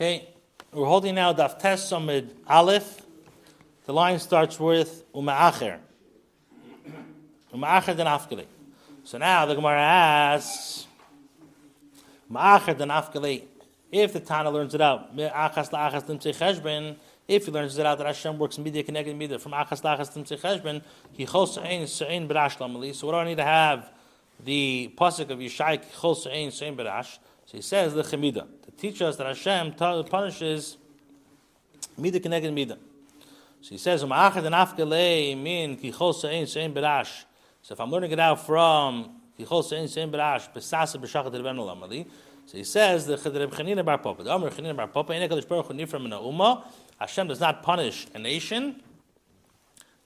Okay, 0.00 0.28
we're 0.72 0.86
holding 0.86 1.16
now 1.16 1.32
Daf 1.32 1.60
Samid 1.60 2.30
Aleph. 2.48 3.02
The 3.84 3.92
line 3.92 4.20
starts 4.20 4.60
with 4.60 5.02
Uma'acher. 5.12 5.78
Uma'acher 7.52 7.96
den 7.96 8.06
Afkali. 8.06 8.46
So 9.02 9.18
now 9.18 9.44
the 9.46 9.56
Gemara 9.56 9.80
asks, 9.80 10.86
Ma'acher 12.30 12.78
den 12.78 12.90
Afkali. 12.90 13.42
If 13.90 14.12
the 14.12 14.20
Tana 14.20 14.52
learns 14.52 14.72
it 14.72 14.80
out, 14.80 15.16
Achas 15.16 15.70
la'achas 15.70 16.04
dimtzei 16.04 16.32
cheshben, 16.32 16.94
if 17.26 17.46
he 17.46 17.50
learns 17.50 17.76
it 17.76 17.84
out 17.84 17.98
that 17.98 18.06
Hashem 18.06 18.38
works 18.38 18.56
in 18.56 18.62
media 18.62 18.84
connected 18.84 19.16
media 19.16 19.40
from 19.40 19.50
Achas 19.50 19.82
la'achas 19.82 20.12
dimtzei 20.12 20.38
cheshben, 20.38 20.80
he 21.10 21.26
chol 21.26 21.48
sa'in 21.48 21.88
sa'in 21.88 22.28
b'rash. 22.28 22.94
So 22.94 23.08
what 23.08 23.14
do 23.14 23.18
I 23.18 23.24
need 23.24 23.38
to 23.38 23.42
have? 23.42 23.90
The 24.44 24.94
pasuk 24.96 25.30
of 25.30 25.40
Yishai 25.40 25.82
chol 25.96 26.16
sa'in 26.16 26.52
sa'in 26.52 26.76
b'rash. 26.76 27.18
So 27.48 27.56
he 27.56 27.62
says 27.62 27.94
the 27.94 28.02
chemida 28.02 28.46
to 28.64 28.70
teach 28.76 29.00
us 29.00 29.16
that 29.16 29.26
Hashem 29.26 29.72
punishes 29.72 30.76
mida 31.96 32.20
connected 32.20 32.52
mida. 32.52 32.76
So 33.62 33.70
he 33.70 33.78
says 33.78 34.04
afkalei 34.04 35.34
min 35.34 35.78
b'rash. 35.78 37.24
So 37.62 37.72
if 37.72 37.80
I'm 37.80 37.90
learning 37.90 38.10
it 38.10 38.20
out 38.20 38.44
from 38.44 39.12
kichol 39.38 39.64
sa'in 39.64 39.88
sa'in 39.88 40.12
b'rash 40.12 40.52
b'sasa 40.52 41.00
b'shachat 41.00 41.32
rebenu 41.32 41.64
lamali. 41.64 42.06
So 42.44 42.58
he 42.58 42.64
says 42.64 43.06
the 43.06 43.16
Reb 43.16 43.52
Chanina 43.52 43.82
Bar 43.82 43.96
Papa. 43.96 44.24
The 44.24 44.30
Amr 44.30 44.50
Chanina 44.50 44.76
Bar 44.76 44.88
Papa. 44.88 45.14
Ene 45.14 45.26
Kadosh 45.26 45.48
Baruch 45.48 45.70
min 45.74 46.12
ha'umma. 46.12 46.64
Hashem 46.98 47.28
does 47.28 47.40
not 47.40 47.62
punish 47.62 48.08
a 48.12 48.18
nation. 48.18 48.82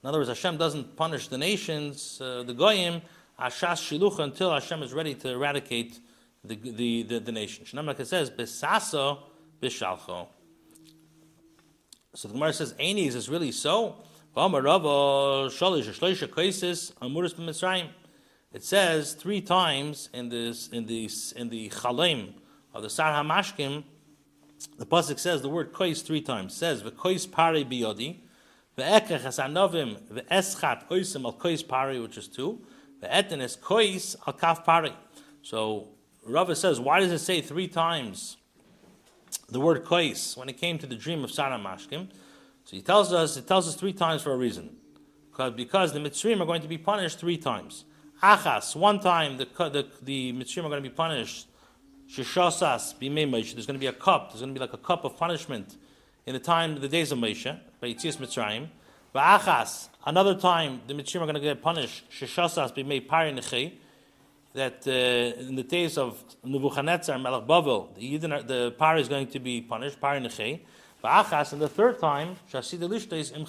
In 0.01 0.07
other 0.07 0.19
words, 0.19 0.29
Hashem 0.29 0.55
doesn't 0.55 0.95
punish 0.95 1.27
the 1.27 1.37
nations, 1.37 2.21
uh, 2.21 2.43
the 2.43 2.53
goyim, 2.53 3.01
ashas 3.37 3.99
shilucha 3.99 4.19
until 4.19 4.53
Hashem 4.53 4.81
is 4.81 4.93
ready 4.93 5.13
to 5.15 5.29
eradicate 5.29 5.99
the, 6.43 6.55
the, 6.55 7.03
the, 7.03 7.19
the 7.19 7.31
nation. 7.31 7.65
Shnamaka 7.65 8.05
says, 8.05 8.29
Besaso 8.29 9.19
Bishalcho. 9.61 10.27
So 12.15 12.27
the 12.27 12.33
Gemara 12.33 12.53
says, 12.53 12.73
Ainis 12.73 13.15
is 13.15 13.29
really 13.29 13.51
so. 13.51 14.03
It 14.35 15.51
says 18.63 19.13
three 19.13 19.41
times 19.41 20.09
in 20.11 20.29
this 20.29 20.69
in 20.69 20.87
the 20.87 21.07
in 21.35 21.49
the 21.49 21.69
Chalem 21.69 22.33
of 22.73 22.81
the 22.81 22.89
Sar 22.89 23.23
Hamashkim, 23.23 23.83
the 24.79 24.87
pasuk 24.87 25.19
says 25.19 25.43
the 25.43 25.49
word 25.49 25.71
kois 25.71 26.03
three 26.03 26.21
times. 26.21 26.53
It 26.53 26.57
says 26.57 26.81
v'kois 26.81 27.31
pari 27.31 27.63
biyodi, 27.63 28.21
ve'ekech 28.75 29.21
asanovim 29.21 29.99
ve'eschat 30.11 30.89
oisim 30.89 31.25
al 31.25 31.33
kois 31.33 31.67
pari, 31.67 31.99
which 31.99 32.17
is 32.17 32.27
two, 32.27 32.59
ve'etin 33.03 33.39
is 33.39 33.55
kois 33.55 34.15
al 34.25 34.33
kaf 34.33 34.65
pari. 34.65 34.93
So 35.43 35.89
Rava 36.25 36.55
says, 36.55 36.79
why 36.79 36.99
does 36.99 37.11
it 37.11 37.19
say 37.19 37.41
three 37.41 37.67
times 37.67 38.37
the 39.49 39.59
word 39.59 39.83
kois 39.83 40.37
when 40.37 40.47
it 40.49 40.57
came 40.57 40.77
to 40.79 40.87
the 40.87 40.95
dream 40.95 41.23
of 41.23 41.31
Sar 41.31 41.51
Hamashkim? 41.51 42.09
So 42.65 42.75
he 42.75 42.81
tells 42.81 43.11
us, 43.11 43.35
it 43.35 43.47
tells 43.47 43.67
us 43.67 43.75
three 43.75 43.93
times 43.93 44.21
for 44.21 44.31
a 44.31 44.37
reason. 44.37 44.77
Because 45.55 45.93
the 45.93 45.99
Mitzrayim 45.99 46.39
are 46.41 46.45
going 46.45 46.61
to 46.61 46.67
be 46.67 46.77
punished 46.77 47.19
three 47.19 47.37
times. 47.37 47.85
Achas, 48.21 48.75
one 48.75 48.99
time 48.99 49.37
the, 49.37 49.45
the, 49.45 49.87
the 50.01 50.33
Mitzrayim 50.33 50.65
are 50.65 50.69
going 50.69 50.81
to 50.83 50.89
be 50.89 50.95
punished. 50.95 51.47
Shishasas, 52.09 52.99
there's 52.99 53.65
going 53.65 53.75
to 53.75 53.79
be 53.79 53.87
a 53.87 53.93
cup, 53.93 54.29
there's 54.29 54.41
going 54.41 54.53
to 54.53 54.59
be 54.59 54.59
like 54.59 54.73
a 54.73 54.77
cup 54.77 55.03
of 55.03 55.17
punishment 55.17 55.77
in 56.25 56.33
the 56.33 56.39
time, 56.39 56.79
the 56.79 56.87
days 56.87 57.11
of 57.11 57.17
Moshe, 57.17 57.59
by 57.81 57.87
Yitzias 57.87 58.17
Mitzrayim. 58.17 58.69
Achas, 59.13 59.89
another 60.05 60.35
time 60.35 60.81
the 60.87 60.93
Mitzrayim 60.93 61.21
are 61.21 61.25
going 61.25 61.35
to 61.35 61.41
get 61.41 61.61
punished. 61.61 62.09
Shishasas, 62.11 62.73
bimei 62.73 63.05
pari 63.05 63.31
nechei 63.31 63.73
that 64.53 64.87
uh, 64.87 65.41
in 65.41 65.55
the 65.55 65.63
days 65.63 65.97
of 65.97 66.23
Nebuchadnezzar, 66.43 67.17
Melech 67.17 67.45
Bavel, 67.47 67.95
the, 67.95 68.17
the 68.17 68.71
par 68.77 68.97
is 68.97 69.09
going 69.09 69.27
to 69.27 69.39
be 69.39 69.61
punished, 69.61 69.99
par 69.99 70.15
nechei. 70.17 70.61
Va'achas, 71.03 71.53
and 71.53 71.61
the 71.61 71.67
third 71.67 71.99
time, 71.99 72.35
Shasid 72.51 72.79
Elishta 72.79 73.13
is 73.13 73.31
im 73.31 73.45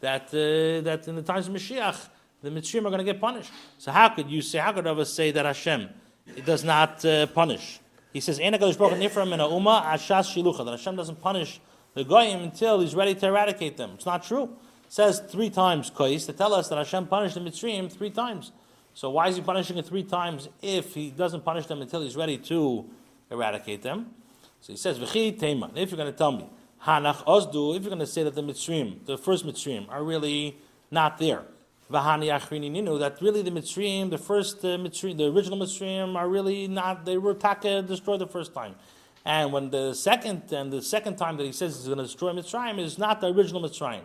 that 0.00 0.22
uh, 0.28 0.80
that 0.82 1.06
in 1.06 1.16
the 1.16 1.22
times 1.22 1.46
of 1.46 1.54
Mashiach, 1.54 2.08
the 2.42 2.50
Mitzrayim 2.50 2.80
are 2.80 2.90
going 2.90 2.98
to 2.98 3.04
get 3.04 3.20
punished. 3.20 3.52
So 3.78 3.92
how 3.92 4.08
could 4.08 4.30
you 4.30 4.42
say, 4.42 4.58
how 4.58 4.72
could 4.72 4.86
Rava 4.86 5.04
say 5.04 5.30
that 5.30 5.44
Hashem 5.44 5.88
it 6.36 6.46
does 6.46 6.64
not 6.64 7.04
uh, 7.04 7.26
punish? 7.26 7.80
He 8.12 8.20
says, 8.20 8.40
Ena 8.40 8.58
Kadosh 8.58 8.78
Baruch 8.78 8.98
Nifram 8.98 9.32
in 9.34 9.40
Uma 9.40 9.84
Ashas 9.86 10.34
Shilucha, 10.34 10.64
that 10.64 10.72
Hashem 10.72 10.96
doesn't 10.96 11.20
punish 11.20 11.60
the 11.94 12.02
Goyim 12.02 12.42
until 12.42 12.80
he's 12.80 12.94
ready 12.94 13.14
to 13.14 13.26
eradicate 13.26 13.76
them. 13.76 13.92
It's 13.94 14.06
not 14.06 14.24
true. 14.24 14.44
It 14.44 14.92
says 14.92 15.20
three 15.28 15.50
times, 15.50 15.90
Kois, 15.90 16.26
to 16.26 16.32
tell 16.32 16.54
us 16.54 16.68
that 16.68 16.78
Hashem 16.78 17.06
punished 17.06 17.34
the 17.34 17.40
Mitzrayim 17.40 17.92
three 17.92 18.10
times. 18.10 18.52
So 18.94 19.10
why 19.10 19.28
is 19.28 19.36
he 19.36 19.42
punishing 19.42 19.78
it 19.78 19.86
three 19.86 20.02
times 20.02 20.48
if 20.62 20.94
he 20.94 21.10
doesn't 21.10 21.44
punish 21.44 21.66
them 21.66 21.80
until 21.80 22.02
he's 22.02 22.16
ready 22.16 22.38
to 22.38 22.84
eradicate 23.30 23.82
them? 23.82 24.14
So 24.60 24.72
he 24.72 24.76
says, 24.76 24.98
V'chi 24.98 25.38
tema. 25.38 25.70
If 25.74 25.90
you're 25.90 25.96
going 25.96 26.12
to 26.12 26.16
tell 26.16 26.32
me, 26.32 26.48
Hanach 26.84 27.24
Ozdu, 27.24 27.76
if 27.76 27.82
you're 27.82 27.90
going 27.90 27.98
to 27.98 28.06
say 28.06 28.22
that 28.22 28.34
the 28.34 28.42
Mitzrayim, 28.42 29.06
the 29.06 29.16
first 29.16 29.46
Mitzrayim, 29.46 29.90
are 29.90 30.02
really 30.02 30.58
not 30.90 31.18
there, 31.18 31.44
V'hani 31.90 32.98
that 33.00 33.20
really 33.20 33.42
the 33.42 33.50
Mitzrayim, 33.50 34.10
the 34.10 34.18
first 34.18 34.64
uh, 34.64 34.78
Mitzrayim, 34.78 35.18
the 35.18 35.26
original 35.26 35.58
Mitzrayim, 35.58 36.16
are 36.16 36.28
really 36.28 36.68
not, 36.68 37.04
they 37.04 37.18
were 37.18 37.34
taka 37.34 37.82
destroyed 37.82 38.20
the 38.20 38.26
first 38.26 38.54
time. 38.54 38.76
And 39.24 39.52
when 39.52 39.70
the 39.70 39.94
second, 39.94 40.52
and 40.52 40.72
the 40.72 40.82
second 40.82 41.16
time 41.16 41.36
that 41.36 41.44
he 41.44 41.52
says 41.52 41.76
he's 41.76 41.86
going 41.86 41.98
to 41.98 42.04
destroy 42.04 42.32
Mitzrayim 42.32 42.78
is 42.78 42.96
not 42.96 43.20
the 43.20 43.28
original 43.28 43.60
Mitzrayim. 43.60 44.02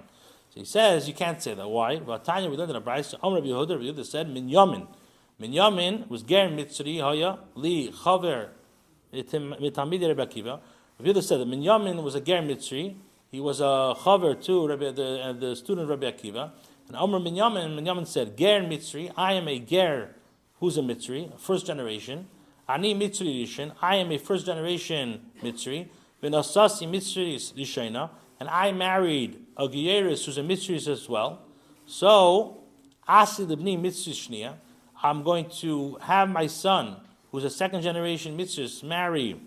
So 0.56 0.62
he 0.62 0.66
says 0.66 1.08
you 1.08 1.14
can't 1.14 1.42
say 1.42 1.54
that. 1.54 1.68
Why? 1.68 2.00
But 2.00 2.24
Tanya, 2.24 2.50
we 2.50 2.56
learned 2.56 2.72
in 2.72 2.78
a 2.78 2.82
Bryce. 2.82 3.14
Omer 3.22 3.42
Yehuda, 3.42 3.72
Rabbi 3.72 3.84
Yehuda 3.84 4.06
said 4.06 4.28
Minyamin. 4.28 4.88
Minyamin 5.42 6.08
was 6.10 6.24
ger 6.24 6.48
mitzri 6.48 7.02
haya 7.02 7.40
li 7.56 7.92
chaver 7.92 8.50
mitamid 9.14 10.08
Rebbe 10.08 10.26
Akiva. 10.26 10.62
Rabbi 10.98 11.12
Yehuda 11.12 11.24
said 11.24 11.42
that 11.42 11.48
Minyamin 11.50 12.02
was 12.02 12.16
a 12.16 12.22
ger 12.22 12.42
mitzri. 12.42 12.96
He 13.32 13.42
was 13.42 13.60
a 13.60 13.96
chaver 13.98 14.42
too, 14.42 14.66
Rebbe, 14.66 14.94
the, 14.94 15.20
uh, 15.22 15.34
the 15.34 15.56
student 15.58 15.90
Rebbe 15.90 16.10
Akiva. 16.10 16.52
And 16.88 16.96
Omer 16.96 17.20
Minyamin, 17.20 17.78
Minyamin 17.78 18.08
said, 18.08 18.38
Ger 18.38 18.62
mitzri, 18.62 19.12
I 19.18 19.34
am 19.34 19.50
a 19.50 19.60
ger 19.60 20.16
who's 20.60 20.78
a 20.78 20.82
mitzri, 20.82 21.38
first 21.38 21.66
generation. 21.66 22.28
Ani 22.70 22.96
mitzri 22.96 23.44
rishin, 23.44 23.74
I 23.82 23.98
am 23.98 24.12
a 24.12 24.18
first 24.18 24.46
generation 24.46 25.20
mitzri. 25.44 25.90
V'nasasi 26.24 26.88
mitzri 26.88 27.36
rishena 27.54 28.10
and 28.40 28.50
I 28.50 28.72
married 28.72 29.46
a 29.58 29.68
Gieris 29.68 30.26
who's 30.26 30.38
a 30.38 30.42
Mitzris 30.42 30.88
as 30.88 31.08
well. 31.08 31.42
So, 31.86 32.64
Asi 33.08 33.46
Libni 33.46 33.80
Mitzris 33.80 34.54
I'm 35.04 35.24
going 35.24 35.50
to 35.62 35.98
have 36.02 36.30
my 36.30 36.48
son, 36.48 36.98
who's 37.32 37.44
a 37.44 37.50
second 37.50 37.82
generation 37.82 38.38
Mitzris, 38.38 38.84
marry 38.84 39.40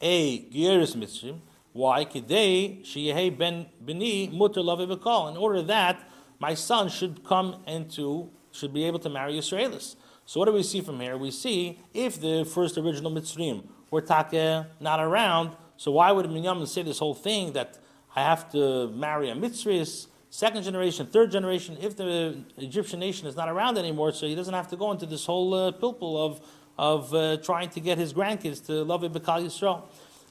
a 0.00 0.40
Gieris 0.50 0.96
Mitzrim. 0.96 1.40
Why? 1.72 2.04
Kidei 2.04 2.82
Shiyehei 2.82 3.36
Ben 3.36 3.66
Bini 3.84 4.28
Mutter 4.28 4.60
Lavi 4.60 5.30
In 5.30 5.36
order 5.36 5.62
that 5.62 6.08
my 6.38 6.54
son 6.54 6.88
should 6.88 7.24
come 7.24 7.62
into, 7.66 8.30
should 8.50 8.74
be 8.74 8.84
able 8.84 8.98
to 8.98 9.08
marry 9.08 9.34
Israelis. 9.34 9.96
So 10.26 10.40
what 10.40 10.46
do 10.46 10.52
we 10.52 10.62
see 10.62 10.80
from 10.80 11.00
here? 11.00 11.16
We 11.16 11.30
see 11.30 11.78
if 11.94 12.20
the 12.20 12.44
first 12.44 12.76
original 12.78 13.10
Mitzrim 13.10 13.66
were 13.90 14.00
take 14.00 14.66
not 14.80 15.00
around, 15.00 15.56
so 15.76 15.90
why 15.92 16.12
would 16.12 16.26
Minyamin 16.26 16.66
say 16.66 16.82
this 16.82 16.98
whole 16.98 17.14
thing 17.14 17.52
that 17.52 17.78
I 18.14 18.22
have 18.22 18.50
to 18.52 18.88
marry 18.88 19.30
a 19.30 19.34
Mitzris, 19.34 20.06
second 20.30 20.62
generation, 20.62 21.06
third 21.06 21.30
generation, 21.30 21.76
if 21.80 21.96
the 21.96 22.38
Egyptian 22.58 23.00
nation 23.00 23.26
is 23.26 23.36
not 23.36 23.48
around 23.48 23.78
anymore, 23.78 24.12
so 24.12 24.26
he 24.26 24.34
doesn't 24.34 24.54
have 24.54 24.68
to 24.68 24.76
go 24.76 24.92
into 24.92 25.06
this 25.06 25.26
whole 25.26 25.54
uh, 25.54 25.72
pilpul 25.72 26.16
of, 26.16 26.40
of 26.78 27.14
uh, 27.14 27.36
trying 27.38 27.70
to 27.70 27.80
get 27.80 27.98
his 27.98 28.12
grandkids 28.12 28.64
to 28.66 28.84
love 28.84 29.02
Ibekal 29.02 29.44
Yisrael. 29.44 29.82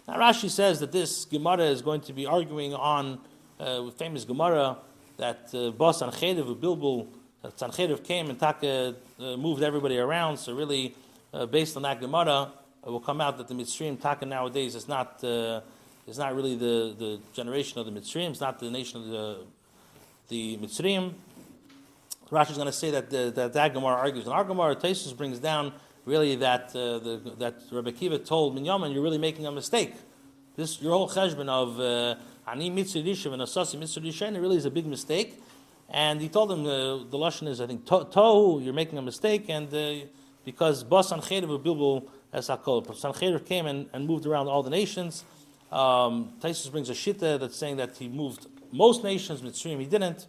Now 0.08 0.18
Rashi 0.18 0.50
says 0.50 0.80
that 0.80 0.92
this 0.92 1.26
Gemara 1.26 1.66
is 1.66 1.82
going 1.82 2.02
to 2.02 2.14
be 2.14 2.26
arguing 2.26 2.74
on 2.74 3.20
uh, 3.60 3.90
famous 3.92 4.26
Gemara 4.26 4.78
that 5.18 5.50
uh, 5.54 5.72
Bas 5.72 6.02
and 6.02 6.12
Chedev, 6.12 6.60
Bilbul, 6.60 7.08
that 7.42 7.58
Sanchedev 7.58 8.04
came 8.04 8.30
and 8.30 8.40
Taka 8.40 8.96
uh, 9.20 9.38
moved 9.38 9.64
everybody 9.64 9.98
around, 9.98 10.38
so 10.38 10.54
really, 10.54 10.96
uh, 11.34 11.46
based 11.46 11.76
on 11.76 11.84
that 11.84 12.00
Gemara, 12.00 12.52
it 12.86 12.90
will 12.90 13.00
come 13.00 13.22
out 13.22 13.38
that 13.38 13.48
the 13.48 13.54
Mitzrayim 13.54 14.00
Taka 14.00 14.26
nowadays 14.26 14.76
is 14.76 14.88
not 14.88 15.24
uh, 15.24 15.62
is 16.08 16.18
not 16.18 16.36
really 16.36 16.56
the, 16.56 16.96
the 16.98 17.20
generation 17.34 17.80
of 17.80 17.86
the 17.86 17.92
Mitzrayim, 17.92 18.32
it's 18.32 18.42
not 18.42 18.60
the 18.60 18.72
nation 18.72 19.02
of 19.02 19.08
the 19.08 19.38
the 20.30 20.58
Mitzrayim. 20.58 21.14
Rashi 22.32 22.52
is 22.52 22.56
going 22.56 22.68
to 22.68 22.72
say 22.72 22.92
that 22.92 23.10
the, 23.10 23.32
that 23.36 23.54
that 23.54 23.74
Gemara 23.74 23.96
argues, 23.96 24.26
and 24.26 24.34
our 24.34 24.44
Gemara 24.44 24.76
Taisus 24.76 25.16
brings 25.16 25.38
down 25.40 25.74
really 26.06 26.36
that 26.38 26.70
uh, 26.70 27.00
the, 27.00 27.36
that 27.38 27.56
Rebbe 27.72 27.92
Kiva 27.92 28.20
told 28.20 28.58
Minyamin, 28.58 28.94
you're 28.94 29.04
really 29.04 29.18
making 29.18 29.46
a 29.46 29.52
mistake. 29.52 29.94
This 30.56 30.82
your 30.82 30.94
whole 30.94 31.10
cheshbon 31.10 31.50
of 31.50 31.80
uh, 31.80 32.16
ani 32.50 32.70
mitzvah 32.70 33.00
and 33.00 33.42
asasi 33.42 33.78
mitzvah 33.78 34.40
really 34.40 34.58
is 34.58 34.66
a 34.66 34.72
big 34.72 34.86
mistake. 34.86 35.42
And 35.90 36.22
he 36.22 36.30
told 36.30 36.52
him 36.52 36.66
uh, 36.66 36.98
the 37.10 37.18
lashon 37.18 37.48
is 37.48 37.60
I 37.62 37.68
think 37.68 37.86
tohu, 37.86 38.64
you're 38.64 38.74
making 38.74 38.98
a 38.98 39.02
mistake, 39.02 39.46
and 39.50 39.74
uh, 39.74 40.06
because 40.46 40.84
bas 40.84 41.12
an 41.12 41.20
chedev 41.20 41.62
bilbul 41.64 42.08
as 42.34 42.48
Hakol. 42.48 42.86
Sancheir 42.88 43.46
came 43.46 43.66
and, 43.66 43.90
and 43.94 44.08
moved 44.08 44.26
around 44.26 44.48
all 44.48 44.64
the 44.64 44.70
nations. 44.70 45.26
Um, 45.72 46.34
Taisus 46.42 46.72
brings 46.72 46.90
a 46.90 46.94
shita 46.94 47.40
that's 47.40 47.56
saying 47.56 47.78
that 47.78 47.98
he 47.98 48.08
moved 48.08 48.48
most 48.72 49.04
nations, 49.04 49.42
Mitzrayim 49.42 49.80
he 49.80 49.86
didn't. 49.86 50.28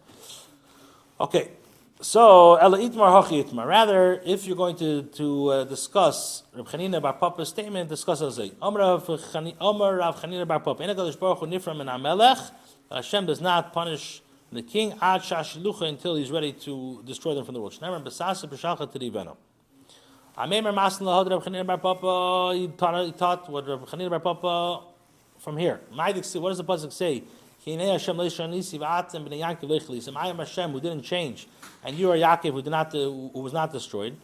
Okay, 1.19 1.51
So, 2.03 2.55
Ela 2.55 2.79
Itmar 2.79 3.23
Hachi 3.23 3.45
Itmar. 3.45 3.65
Rather, 3.65 4.21
if 4.25 4.45
you're 4.45 4.57
going 4.57 4.75
to, 4.75 5.03
to 5.03 5.47
uh, 5.47 5.63
discuss 5.63 6.43
Reb 6.53 6.65
Chanina 6.67 7.01
Bar 7.01 7.13
Papa's 7.13 7.47
statement, 7.47 7.87
discuss 7.87 8.21
as 8.21 8.39
a 8.39 8.51
Omer 8.61 8.79
Rav 8.79 9.05
Chanina 9.05 10.45
Bar 10.45 10.59
Papa. 10.59 10.83
Enakadosh 10.83 11.17
Baruch 11.17 11.39
Hu 11.39 11.47
Nifram 11.47 11.79
and 11.79 11.89
Amelech. 11.89 12.51
Hashem 12.91 13.25
does 13.25 13.39
not 13.39 13.71
punish 13.71 14.21
the 14.51 14.61
king 14.61 14.93
ad 15.01 15.21
shashilucha 15.21 15.87
until 15.87 16.15
he's 16.15 16.29
ready 16.29 16.51
to 16.51 17.01
destroy 17.05 17.35
them 17.35 17.45
from 17.45 17.53
the 17.53 17.61
world. 17.61 17.73
Shnemer 17.73 18.03
besasa 18.03 18.49
b'shalcha 18.49 18.91
tiriveno. 18.91 19.37
Amemer 20.37 20.73
masin 20.73 21.05
lahod 21.05 21.29
Reb 21.29 21.43
Chanina 21.43 21.65
Bar 21.65 21.77
Papa. 21.77 22.55
He 22.55 22.67
taught, 22.67 23.51
what 23.51 23.67
Reb 23.67 23.85
Chanina 23.85 24.09
Bar 24.09 24.19
Papa 24.19 24.83
from 25.37 25.57
here. 25.57 25.81
What 25.93 26.15
does 26.15 26.33
the 26.33 26.63
pasuk 26.63 26.91
say? 26.91 27.23
I 27.65 27.71
am 27.71 27.99
Hashem 30.37 30.71
who 30.71 30.81
didn't 30.81 31.03
change, 31.03 31.47
and 31.83 31.97
you 31.97 32.11
are 32.11 32.17
Yaakov 32.17 32.51
who 32.51 32.61
did 32.61 32.71
not 32.71 32.91
who 32.91 33.31
was 33.35 33.53
not 33.53 33.71
destroyed. 33.71 34.17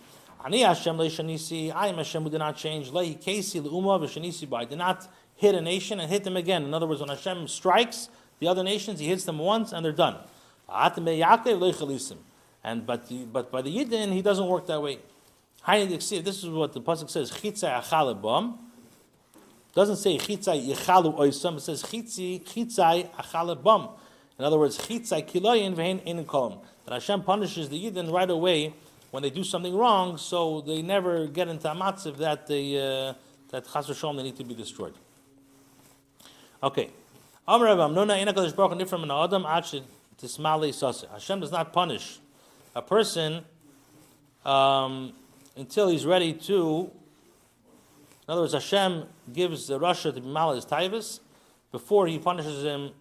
Ani 0.44 0.62
Hashem 0.62 1.00
I 1.00 1.88
am 1.88 1.96
Hashem 1.96 2.24
who 2.24 2.30
did 2.30 2.40
not 2.40 2.58
change. 2.58 2.90
Lehi 2.90 3.24
Kesi 3.24 3.62
Leuma 3.62 3.98
v'Shanisi 4.00 4.54
I 4.54 4.66
did 4.66 4.78
not 4.78 5.08
hit 5.36 5.56
a 5.56 5.62
nation 5.62 6.00
and 6.00 6.12
hit 6.12 6.26
them 6.26 6.36
again. 6.36 6.64
In 6.64 6.74
other 6.74 6.88
words, 6.88 7.00
when 7.00 7.10
Hashem 7.10 7.48
strikes 7.48 8.10
the 8.40 8.48
other 8.48 8.64
nations, 8.64 9.00
He 9.00 9.08
hits 9.08 9.24
them 9.24 9.38
once 9.38 9.72
and 9.72 9.86
they're 9.86 9.94
done. 9.94 10.18
And 10.68 11.06
but 12.86 13.10
but 13.32 13.52
by 13.52 13.62
the 13.62 13.78
Yidden, 13.78 14.12
He 14.12 14.22
doesn't 14.22 14.48
work 14.48 14.68
that 14.68 14.82
way. 14.82 15.00
This 15.66 16.12
is 16.12 16.50
what 16.50 16.74
the 16.74 16.82
pasuk 16.82 17.10
says. 17.10 17.32
doesn't 19.74 19.96
say 19.98 20.18
chitzai 20.18 20.68
yichalu 20.68 21.18
oisam. 21.18 21.58
It 21.58 21.62
says 21.62 21.84
chitzi 21.84 22.44
chitzai 22.44 23.10
achalabam. 23.16 23.92
In 24.38 24.46
other 24.46 24.58
words, 24.58 24.78
chitzai 24.78 25.30
kiloyin 25.30 25.76
vein 25.76 26.00
in 26.00 26.24
kolom. 26.26 26.64
That 26.86 26.94
Hashem 26.94 27.24
punishes 27.24 27.70
the 27.70 27.84
Yidden 27.84 28.12
right 28.12 28.30
away 28.30 28.74
when 29.12 29.24
they 29.24 29.30
do 29.30 29.44
something 29.44 29.76
wrong, 29.76 30.18
so 30.18 30.62
they 30.62 30.82
never 30.82 31.28
get 31.28 31.48
into 31.48 31.70
a 31.70 31.76
matziv 31.76 32.18
that 32.18 32.48
they 32.48 32.78
uh, 32.78 33.14
that 33.50 33.66
chas 33.72 33.88
v'shalom 33.88 34.18
they 34.18 34.24
need 34.24 34.38
to 34.38 34.44
be 34.44 34.56
destroyed. 34.56 34.94
Okay. 36.64 36.90
Hashem 37.48 37.76
does 41.40 41.52
not 41.52 41.74
punish 41.74 42.20
a 42.76 42.82
person 42.82 43.44
um, 44.46 45.14
until 45.60 45.90
he's 45.90 46.06
ready 46.06 46.34
to. 46.34 46.92
In 48.28 48.32
other 48.32 48.42
words, 48.42 48.54
Hashem 48.54 49.06
gives 49.34 49.68
the 49.68 49.80
Russia 49.80 50.12
to 50.12 50.22
be 50.22 50.28
mal 50.28 50.54
his 50.54 50.66
taivas 50.66 51.20
before 51.72 52.08
he 52.08 52.18
punishes 52.18 52.64
him 52.64 52.92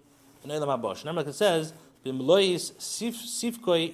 in 0.45 0.51
Elam 0.51 0.69
Habosh. 0.69 1.05
Remember, 1.05 1.29
it 1.29 1.35
says, 1.35 1.73
sifkoi 2.05 3.91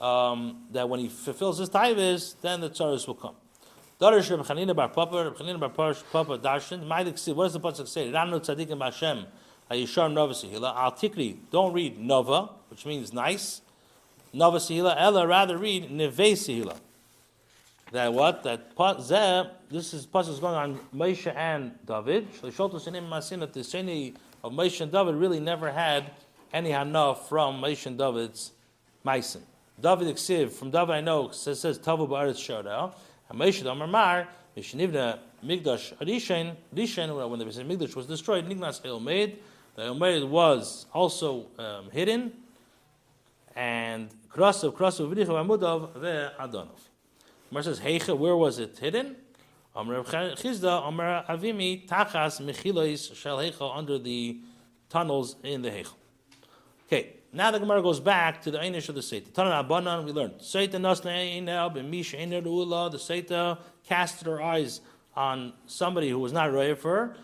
um, 0.00 0.64
that 0.70 0.88
when 0.88 1.00
he 1.00 1.08
fulfills 1.08 1.58
his 1.58 1.70
taivas, 1.70 2.34
then 2.40 2.60
the 2.60 2.70
tzaras 2.70 3.06
will 3.06 3.14
come. 3.14 3.34
Darish 4.00 4.30
Reb 4.30 4.44
Chanina 4.44 4.74
bar 4.74 4.88
Papa, 4.88 5.24
Reb 5.24 5.36
Chanina 5.36 5.60
bar 5.60 5.70
Papa 5.70 6.38
Darshan, 6.38 6.88
what 6.88 7.44
does 7.44 7.52
the 7.52 7.60
Pasuk 7.60 7.86
say? 7.86 8.10
Ranu 8.10 8.40
tzadikim 8.40 8.82
Hashem, 8.82 9.24
Ayishar 9.70 10.12
Nova 10.12 10.34
Sehila, 10.34 10.76
Al 10.76 10.92
Tikri, 10.92 11.36
don't 11.50 11.72
read 11.72 11.98
Nova, 11.98 12.50
which 12.68 12.84
means 12.84 13.12
nice, 13.12 13.62
Nova 14.34 14.58
Sehila, 14.58 14.96
Ella, 14.98 15.26
rather 15.26 15.56
read 15.56 15.90
Neve 15.90 16.34
Sehila. 16.34 16.76
That 17.92 18.12
what? 18.12 18.42
That 18.42 18.74
Zeh, 18.76 19.48
this 19.70 19.94
is 19.94 20.06
Pasuk 20.06 20.30
is 20.30 20.40
going 20.40 20.56
on 20.56 20.80
Moshe 20.92 21.32
and 21.32 21.72
David. 21.86 22.32
Shalsholtos 22.32 22.88
Inim 22.88 23.08
Masin, 23.08 23.38
that 23.40 23.52
the 23.52 23.60
Sheni 23.60 24.16
of 24.42 24.52
Moshe 24.52 24.80
and 24.80 24.90
David 24.90 25.14
really 25.14 25.38
never 25.38 25.70
had 25.70 26.10
any 26.52 26.72
Hana 26.72 27.14
from 27.14 27.62
Moshe 27.62 27.86
and 27.86 27.96
David's 27.96 28.50
Maisen. 29.06 29.42
David 29.80 30.08
Eksiv, 30.08 30.50
from 30.50 30.72
David 30.72 30.90
I 30.90 31.00
know, 31.00 31.30
says, 31.30 31.60
says 31.60 31.78
Tavu 31.78 32.08
Ba'aretz 32.08 32.34
Shodah, 32.34 32.92
Moshe 33.32 33.64
Amar 33.70 33.86
Mar, 33.86 34.28
Mishnivna 34.56 35.20
Migdash 35.44 35.94
Arishen, 35.98 36.56
Rishen, 36.74 37.30
when 37.30 37.38
the 37.38 37.44
Migdash 37.44 37.94
was 37.94 38.06
destroyed, 38.06 38.48
Nignas 38.48 38.82
Elmeid, 38.82 39.36
the 39.76 39.82
Elmeid 39.82 40.28
was 40.28 40.86
also 40.92 41.46
um, 41.58 41.90
hidden, 41.90 42.32
and 43.56 44.08
Krasav, 44.34 44.72
Krasav, 44.72 45.14
V'dichav, 45.14 45.46
Amudav, 45.46 45.92
Ve'adonov. 45.96 46.80
Mar 47.52 47.62
says, 47.62 47.78
Heicha, 47.78 48.18
where 48.18 48.36
was 48.36 48.58
it 48.58 48.76
hidden? 48.76 49.14
Amar 49.76 50.02
Chizda, 50.02 50.88
Amar 50.88 51.24
Avimi, 51.28 51.86
Tachas, 51.86 52.40
Mechilois, 52.40 53.14
Shel 53.14 53.38
Heicha, 53.38 53.76
under 53.76 53.96
the 53.96 54.40
tunnels 54.88 55.36
in 55.44 55.62
the 55.62 55.70
Heicha. 55.70 55.92
Okay, 56.88 57.14
now 57.32 57.52
the 57.52 57.60
Gemara 57.60 57.80
goes 57.80 58.00
back 58.00 58.42
to 58.42 58.50
the 58.50 58.58
Einish 58.58 58.88
of 58.88 58.96
the 58.96 59.00
Seita. 59.00 59.30
Tanan 59.30 59.66
Abanan, 59.68 60.04
we 60.04 60.10
learned. 60.10 60.34
Seita 60.40 60.72
Nasna 60.72 61.72
B'Mish 61.72 62.20
Einer 62.20 62.40
the 62.40 62.98
Seita 62.98 63.58
cast 63.84 64.24
her 64.24 64.42
eyes 64.42 64.80
on 65.16 65.52
somebody 65.66 66.10
who 66.10 66.18
was 66.18 66.32
not 66.32 66.52
roya 66.52 66.74
for 66.74 66.90
her. 66.90 67.16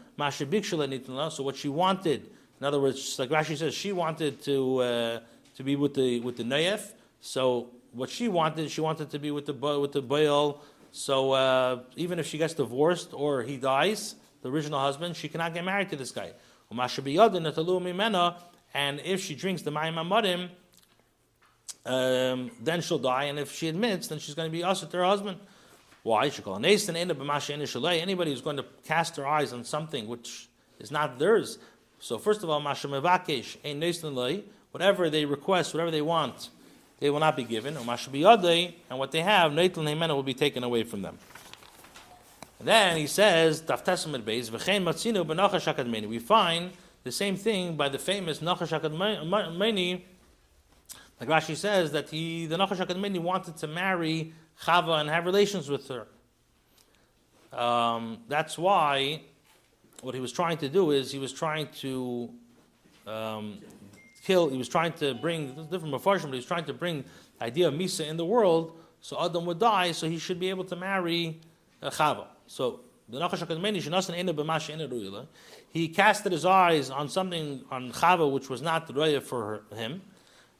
So 1.30 1.42
what 1.42 1.56
she 1.56 1.68
wanted, 1.68 2.30
in 2.60 2.66
other 2.66 2.78
words, 2.80 3.18
like 3.18 3.30
Rashi 3.30 3.56
says, 3.56 3.74
she 3.74 3.92
wanted 3.92 4.42
to 4.42 4.78
uh, 4.78 5.20
to 5.56 5.62
be 5.62 5.76
with 5.76 5.94
the 5.94 6.20
with 6.20 6.36
the 6.36 6.42
Nayef. 6.42 6.92
So 7.20 7.70
what 7.92 8.10
she 8.10 8.28
wanted, 8.28 8.70
she 8.70 8.80
wanted 8.80 9.10
to 9.10 9.18
be 9.18 9.30
with 9.30 9.46
the 9.46 9.52
with 9.52 9.92
the 9.92 10.02
Baal. 10.02 10.62
So 10.92 11.32
uh, 11.32 11.80
even 11.96 12.18
if 12.18 12.26
she 12.26 12.38
gets 12.38 12.54
divorced 12.54 13.10
or 13.12 13.42
he 13.42 13.56
dies, 13.56 14.16
the 14.42 14.50
original 14.50 14.80
husband, 14.80 15.16
she 15.16 15.28
cannot 15.28 15.54
get 15.54 15.64
married 15.64 15.90
to 15.90 15.96
this 15.96 16.10
guy 16.10 16.32
and 18.72 19.00
if 19.00 19.20
she 19.20 19.34
drinks 19.34 19.62
the 19.62 19.72
Mayim 19.72 19.96
Amarim, 19.96 20.48
um, 21.84 22.50
then 22.62 22.80
she'll 22.80 22.98
die, 22.98 23.24
and 23.24 23.38
if 23.38 23.52
she 23.52 23.68
admits, 23.68 24.08
then 24.08 24.18
she's 24.18 24.34
going 24.34 24.48
to 24.48 24.52
be 24.52 24.62
us 24.62 24.80
to 24.80 24.96
her 24.96 25.04
husband. 25.04 25.38
Why? 26.02 26.26
Anybody 26.26 28.30
who's 28.30 28.40
going 28.40 28.56
to 28.56 28.64
cast 28.86 29.16
her 29.16 29.26
eyes 29.26 29.52
on 29.52 29.64
something 29.64 30.06
which 30.06 30.48
is 30.78 30.90
not 30.90 31.18
theirs. 31.18 31.58
So 31.98 32.18
first 32.18 32.42
of 32.42 32.50
all, 32.50 32.60
whatever 34.70 35.10
they 35.10 35.24
request, 35.24 35.74
whatever 35.74 35.90
they 35.90 36.02
want, 36.02 36.50
they 37.00 37.10
will 37.10 37.18
not 37.18 37.36
be 37.36 37.44
given. 37.44 37.76
And 37.76 37.86
what 37.86 38.00
they 38.02 38.22
have, 38.22 39.52
Naitl 39.52 39.82
Naymana 39.82 40.14
will 40.14 40.22
be 40.22 40.34
taken 40.34 40.62
away 40.62 40.84
from 40.84 41.02
them. 41.02 41.18
And 42.58 42.68
then 42.68 42.98
he 42.98 43.06
says, 43.06 43.62
we 43.66 43.76
find 46.18 46.70
the 47.02 47.12
same 47.12 47.36
thing 47.36 47.76
by 47.76 47.88
the 47.88 47.98
famous 47.98 48.40
Nachash 48.40 48.78
HaKadmeni, 48.78 50.02
like 51.18 51.28
Rashi 51.28 51.56
says, 51.56 51.92
that 51.92 52.10
he, 52.10 52.44
the 52.44 52.56
Nachash 52.56 52.86
HaKadmeni 52.86 53.18
wanted 53.18 53.56
to 53.56 53.66
marry 53.66 54.34
Chava 54.62 55.00
and 55.00 55.08
have 55.08 55.24
relations 55.24 55.70
with 55.70 55.88
her. 55.88 56.06
Um, 57.58 58.18
that's 58.28 58.58
why 58.58 59.22
what 60.02 60.14
he 60.14 60.20
was 60.20 60.32
trying 60.32 60.58
to 60.58 60.68
do 60.68 60.90
is 60.90 61.10
he 61.10 61.18
was 61.18 61.32
trying 61.32 61.68
to 61.78 62.28
um, 63.06 63.58
kill, 64.30 64.48
he 64.48 64.58
was 64.58 64.68
trying 64.68 64.92
to 64.92 65.14
bring, 65.14 65.40
different 65.70 65.92
Mepharshim, 65.94 66.26
but 66.30 66.36
he 66.38 66.42
was 66.44 66.50
trying 66.54 66.66
to 66.66 66.72
bring 66.72 67.04
the 67.38 67.44
idea 67.44 67.66
of 67.68 67.74
Misa 67.74 68.06
in 68.06 68.16
the 68.16 68.24
world, 68.24 68.78
so 69.00 69.12
Adam 69.24 69.44
would 69.46 69.58
die, 69.58 69.90
so 69.90 70.08
he 70.08 70.18
should 70.18 70.38
be 70.38 70.48
able 70.50 70.64
to 70.72 70.76
marry 70.76 71.40
uh, 71.82 71.90
Chava. 71.90 72.26
So 72.46 72.80
he 75.72 75.88
casted 75.88 76.32
his 76.32 76.44
eyes 76.44 76.90
on 76.90 77.08
something 77.08 77.64
on 77.70 77.90
Chava 77.90 78.30
which 78.30 78.48
was 78.48 78.62
not 78.62 78.86
the 78.86 78.92
Raya 78.92 79.20
for 79.20 79.40
her, 79.70 79.76
him, 79.76 80.02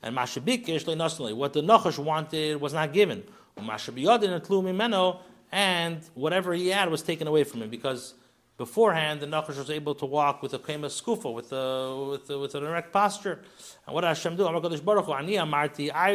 and 0.02 0.16
Mashabikish 0.16 0.84
what 1.36 1.52
the 1.52 1.62
Nachash 1.62 1.98
wanted 1.98 2.60
was 2.60 2.72
not 2.72 2.92
given. 2.92 3.22
And 5.52 6.00
whatever 6.14 6.54
he 6.54 6.68
had 6.68 6.88
was 6.88 7.02
taken 7.02 7.26
away 7.28 7.44
from 7.44 7.62
him 7.62 7.70
because 7.70 8.14
beforehand 8.60 9.20
the 9.22 9.26
Nachash 9.26 9.56
was 9.56 9.70
able 9.70 9.94
to 9.94 10.04
walk 10.04 10.42
with 10.42 10.52
a 10.52 10.58
kema 10.58 10.90
skufa, 10.98 11.32
with 11.32 11.50
a, 11.50 11.64
with 12.10 12.28
a, 12.28 12.38
with 12.38 12.54
an 12.54 12.62
erect 12.64 12.92
posture. 12.92 13.40
And 13.86 13.94
what 13.94 14.04
Hashem 14.04 14.36
do? 14.36 14.46
I 14.46 14.52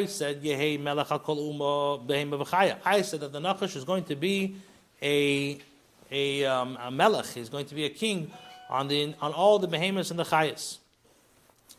said, 0.05 0.45
I 2.85 3.01
said 3.01 3.19
that 3.23 3.31
the 3.33 3.39
Nachash 3.39 3.75
is 3.75 3.83
going 3.83 4.03
to 4.03 4.15
be 4.15 4.57
a 5.01 5.57
a, 6.11 6.45
um, 6.45 6.77
a 6.79 6.91
melech. 6.91 7.25
He's 7.25 7.49
going 7.49 7.65
to 7.65 7.73
be 7.73 7.85
a 7.85 7.89
king 7.89 8.31
on 8.69 8.89
the 8.89 9.15
on 9.19 9.33
all 9.33 9.57
the 9.57 9.67
behemoths 9.67 10.11
and 10.11 10.19
the 10.19 10.23
chayas. 10.23 10.77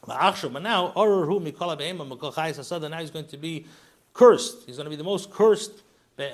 But 0.04 0.62
now, 0.62 0.92
now 2.88 2.98
he's 2.98 3.10
going 3.10 3.26
to 3.26 3.36
be 3.36 3.66
cursed. 4.12 4.56
He's 4.66 4.76
going 4.76 4.86
to 4.86 4.90
be 4.90 4.96
the 4.96 5.04
most 5.04 5.30
cursed 5.30 5.82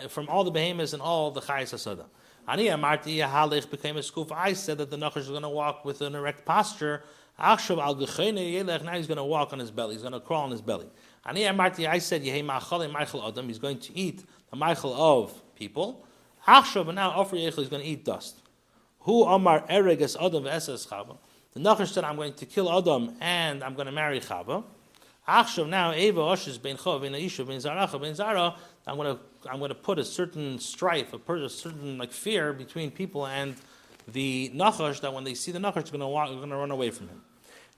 from 0.08 0.26
all 0.30 0.42
the 0.42 0.50
behemoths 0.50 0.94
and 0.94 1.02
all 1.02 1.30
the 1.30 1.42
chayas 1.42 1.74
asada. 1.74 2.06
I 2.46 2.56
said 2.56 4.78
that 4.78 4.90
the 4.90 4.96
Nachash 4.96 5.16
is 5.16 5.28
going 5.28 5.42
to 5.42 5.48
walk 5.48 5.84
with 5.84 6.00
an 6.00 6.14
erect 6.14 6.44
posture. 6.44 7.02
Now 7.38 7.56
he's 7.56 7.68
going 7.68 8.36
to 8.36 9.24
walk 9.24 9.52
on 9.52 9.58
his 9.58 9.70
belly. 9.70 9.94
He's 9.94 10.02
going 10.02 10.12
to 10.12 10.20
crawl 10.20 10.44
on 10.44 10.50
his 10.50 10.60
belly. 10.60 10.86
Ani 11.24 11.42
Amarti. 11.42 11.88
I 11.88 11.98
said 11.98 12.22
he's 12.22 13.58
going 13.58 13.78
to 13.78 13.98
eat 13.98 14.24
the 14.50 14.56
Michael 14.56 14.94
of 14.94 15.54
people. 15.54 16.04
Achshav, 16.46 16.92
now 16.92 17.12
Ofri 17.12 17.46
Yechel 17.46 17.60
is 17.60 17.68
going 17.68 17.82
to 17.82 17.88
eat 17.88 18.04
dust. 18.04 18.40
Who 19.00 19.24
Amar 19.24 19.66
Ereges 19.68 20.16
Adam 20.20 20.44
V'Eses 20.44 20.88
Chava. 20.88 21.16
The 21.54 21.60
Nachash 21.60 21.92
said, 21.92 22.04
I'm 22.04 22.16
going 22.16 22.34
to 22.34 22.46
kill 22.46 22.70
Adam 22.70 23.16
and 23.20 23.62
I'm 23.62 23.74
going 23.74 23.86
to 23.86 23.92
marry 23.92 24.20
Chava. 24.20 24.64
Achshav 25.28 25.68
now 25.68 25.94
Eva 25.94 26.20
Oshes 26.20 26.60
Ben 26.60 26.76
Chov 26.76 27.02
Ben 27.02 27.12
Aisha 27.12 27.46
Ben 27.46 27.58
Zaracha 27.58 28.00
Ben 28.00 28.14
Zara. 28.14 28.56
I'm 28.86 28.96
going 28.96 29.16
to 29.16 29.50
I'm 29.50 29.58
going 29.58 29.70
to 29.70 29.74
put 29.74 29.98
a 29.98 30.04
certain 30.04 30.58
strife, 30.58 31.12
a, 31.12 31.32
a 31.34 31.48
certain 31.48 31.98
like 31.98 32.12
fear 32.12 32.52
between 32.52 32.90
people 32.90 33.26
and 33.26 33.54
the 34.08 34.50
Nachash 34.54 35.00
that 35.00 35.12
when 35.12 35.24
they 35.24 35.34
see 35.34 35.52
the 35.52 35.58
Nachash, 35.58 35.90
they're 35.90 35.98
going 35.98 36.48
to 36.50 36.56
run 36.56 36.70
away 36.70 36.90
from 36.90 37.08
him. 37.08 37.22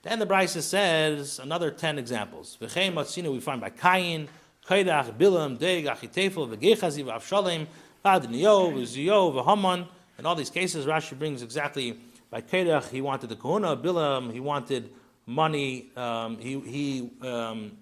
Then 0.03 0.19
the 0.19 0.25
Brisa 0.25 0.61
says 0.61 1.39
another 1.39 1.71
ten 1.71 1.97
examples. 1.97 2.57
We 2.59 2.67
find 2.67 2.95
by 2.95 3.01
Kayin, 3.03 4.27
Korach, 4.67 5.17
Bilam, 5.17 5.57
Deg, 5.57 5.85
Achitefel, 5.85 6.55
V'gechazi, 6.55 7.03
V'avshalem, 7.03 7.67
V'adniyo, 8.03 8.73
V'ziyo, 8.73 9.43
V'haman. 9.43 9.87
In 10.17 10.25
all 10.25 10.35
these 10.35 10.49
cases, 10.51 10.85
Rashi 10.85 11.17
brings 11.17 11.41
exactly 11.41 11.99
by 12.29 12.41
Korach, 12.41 12.89
he 12.89 13.01
wanted 13.01 13.29
the 13.29 13.35
Kahuna, 13.35 13.75
Bilam, 13.75 14.31
he 14.31 14.39
wanted 14.39 14.91
money. 15.25 15.91
Um, 15.95 16.37
he 16.37 16.59
he 16.59 17.09
um, 17.21 17.77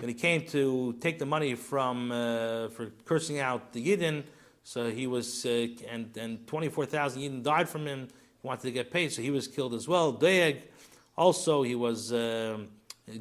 when 0.00 0.08
he 0.08 0.14
came 0.14 0.46
to 0.46 0.94
take 1.00 1.18
the 1.18 1.26
money 1.26 1.54
from 1.54 2.12
uh, 2.12 2.68
for 2.68 2.90
cursing 3.04 3.40
out 3.40 3.72
the 3.72 3.84
Yidden, 3.84 4.24
so 4.62 4.90
he 4.90 5.06
was 5.06 5.44
uh, 5.44 5.68
and 5.90 6.16
and 6.16 6.46
twenty 6.46 6.68
four 6.68 6.86
thousand 6.86 7.22
Yidden 7.22 7.42
died 7.42 7.68
from 7.68 7.86
him. 7.86 8.08
He 8.40 8.46
wanted 8.46 8.62
to 8.62 8.70
get 8.70 8.90
paid, 8.90 9.12
so 9.12 9.22
he 9.22 9.30
was 9.30 9.48
killed 9.48 9.74
as 9.74 9.88
well. 9.88 10.12
Doeg, 10.12 10.62
also 11.16 11.62
he 11.62 11.74
was 11.74 12.12
uh, 12.12 12.58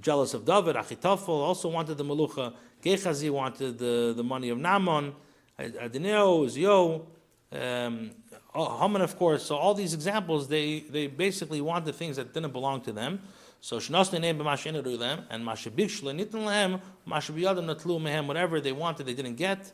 jealous 0.01 0.33
of 0.33 0.45
David. 0.45 0.75
Achitofel 0.75 1.29
also 1.29 1.69
wanted 1.69 1.97
the 1.97 2.05
Malucha. 2.05 2.53
Gechazi 2.83 3.31
wanted 3.31 3.79
the, 3.79 4.13
the 4.15 4.23
money 4.23 4.49
of 4.49 4.59
Naaman. 4.59 5.15
Adineo, 5.59 6.47
Zio, 6.47 7.07
um, 7.51 8.11
Haman, 8.53 9.01
of 9.01 9.17
course. 9.17 9.43
So 9.43 9.55
all 9.55 9.73
these 9.73 9.95
examples, 9.95 10.47
they, 10.47 10.81
they 10.81 11.07
basically 11.07 11.61
wanted 11.61 11.95
things 11.95 12.17
that 12.17 12.33
didn't 12.33 12.53
belong 12.53 12.81
to 12.81 12.91
them. 12.91 13.21
So 13.61 13.77
shnasne 13.77 14.21
name 14.21 14.37
b'mashin 14.37 14.99
them 14.99 15.25
and 15.29 15.43
mashabikshla 15.43 16.15
nitin 16.15 16.45
lehem 16.45 16.81
mashabiyadim 17.07 17.65
natlu 17.65 17.99
mehem 17.99 18.27
whatever 18.27 18.61
they 18.61 18.71
wanted 18.71 19.05
they 19.05 19.13
didn't 19.13 19.35
get, 19.35 19.71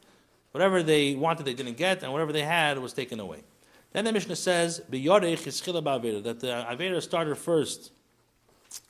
whatever 0.51 0.81
they 0.81 1.15
wanted 1.15 1.45
they 1.45 1.53
didn't 1.53 1.77
get, 1.77 2.03
and 2.03 2.11
whatever 2.11 2.31
they 2.31 2.43
had 2.43 2.79
was 2.79 2.93
taken 2.93 3.19
away. 3.19 3.43
Then 3.91 4.05
the 4.05 4.11
Mishnah 4.11 4.35
says 4.35 4.81
b'yodech 4.89 5.45
is 5.45 5.61
that 5.61 6.39
the 6.39 6.47
avera 6.47 7.01
started 7.01 7.35
first 7.35 7.91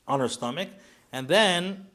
on 0.08 0.20
her 0.20 0.30
stomach, 0.30 0.70
and 1.12 1.28
then 1.28 1.88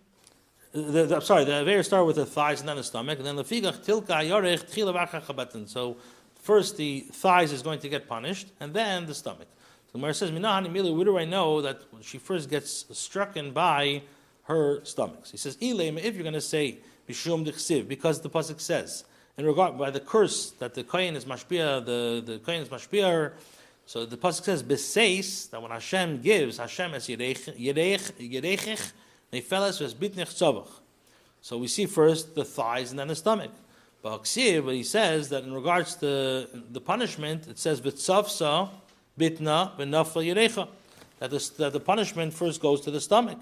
the, 0.72 1.06
the, 1.06 1.20
sorry, 1.20 1.44
the 1.44 1.52
avera 1.52 1.84
started 1.84 2.04
with 2.04 2.16
the 2.16 2.26
thighs 2.26 2.60
and 2.60 2.68
then 2.68 2.76
the 2.76 2.84
stomach, 2.84 3.18
and 3.18 3.26
then 3.26 3.36
the 3.36 3.44
figach 3.44 3.84
tilka 3.84 4.22
yorech 4.28 4.70
tchila 4.70 5.68
So 5.68 5.96
first 6.34 6.76
the 6.76 7.06
thighs 7.12 7.52
is 7.52 7.62
going 7.62 7.78
to 7.80 7.88
get 7.88 8.06
punished, 8.06 8.48
and 8.60 8.74
then 8.74 9.06
the 9.06 9.14
stomach. 9.14 9.48
The 9.92 9.98
Gemara 9.98 10.14
says, 10.14 10.30
Minahani 10.30 10.70
Mili, 10.70 10.94
where 10.94 11.04
do 11.04 11.18
I 11.18 11.24
know 11.24 11.62
that 11.62 11.82
when 11.90 12.02
she 12.02 12.18
first 12.18 12.50
gets 12.50 12.84
struck 12.92 13.36
by 13.54 14.02
her 14.44 14.84
stomachs? 14.84 15.30
He 15.30 15.38
says, 15.38 15.56
Ilema, 15.56 16.02
if 16.02 16.14
you're 16.14 16.24
going 16.24 16.34
to 16.34 16.40
say, 16.40 16.78
Bishum 17.08 17.46
Dichsiv, 17.46 17.88
because 17.88 18.20
the 18.20 18.28
Pasuk 18.28 18.60
says, 18.60 19.04
in 19.38 19.46
regard 19.46 19.78
by 19.78 19.90
the 19.90 20.00
curse 20.00 20.50
that 20.58 20.74
the 20.74 20.84
Kohen 20.84 21.16
is 21.16 21.24
mashpia, 21.24 21.84
the, 21.84 22.22
the 22.24 22.38
Kohen 22.38 22.60
is 22.60 22.68
mashpia, 22.68 23.32
so 23.86 24.04
the 24.04 24.18
Pasuk 24.18 24.44
says, 24.44 24.62
Beseis, 24.62 25.48
that 25.48 25.62
when 25.62 25.70
Hashem 25.70 26.20
gives, 26.20 26.58
Hashem 26.58 26.92
is 26.92 27.06
Yerechich, 27.06 27.56
Nefeles, 29.32 29.80
Vesbitnich 29.80 30.34
Tzavach. 30.34 30.68
So 31.40 31.56
we 31.56 31.68
see 31.68 31.86
first 31.86 32.34
the 32.34 32.44
thighs 32.44 32.90
and 32.90 32.98
then 32.98 33.08
the 33.08 33.16
stomach. 33.16 33.52
But 34.02 34.26
he 34.26 34.82
says 34.82 35.30
that 35.30 35.44
in 35.44 35.54
regards 35.54 35.96
to 35.96 36.46
the 36.70 36.80
punishment, 36.80 37.48
it 37.48 37.58
says, 37.58 37.80
Vitzavsa, 37.80 38.68
bitna 39.18 39.76
v'nafla 39.76 40.24
yerecha. 40.24 40.68
That 41.18 41.30
the, 41.30 41.50
that 41.58 41.72
the 41.72 41.80
punishment 41.80 42.32
first 42.32 42.60
goes 42.60 42.80
to 42.82 42.90
the 42.92 43.00
stomach. 43.00 43.38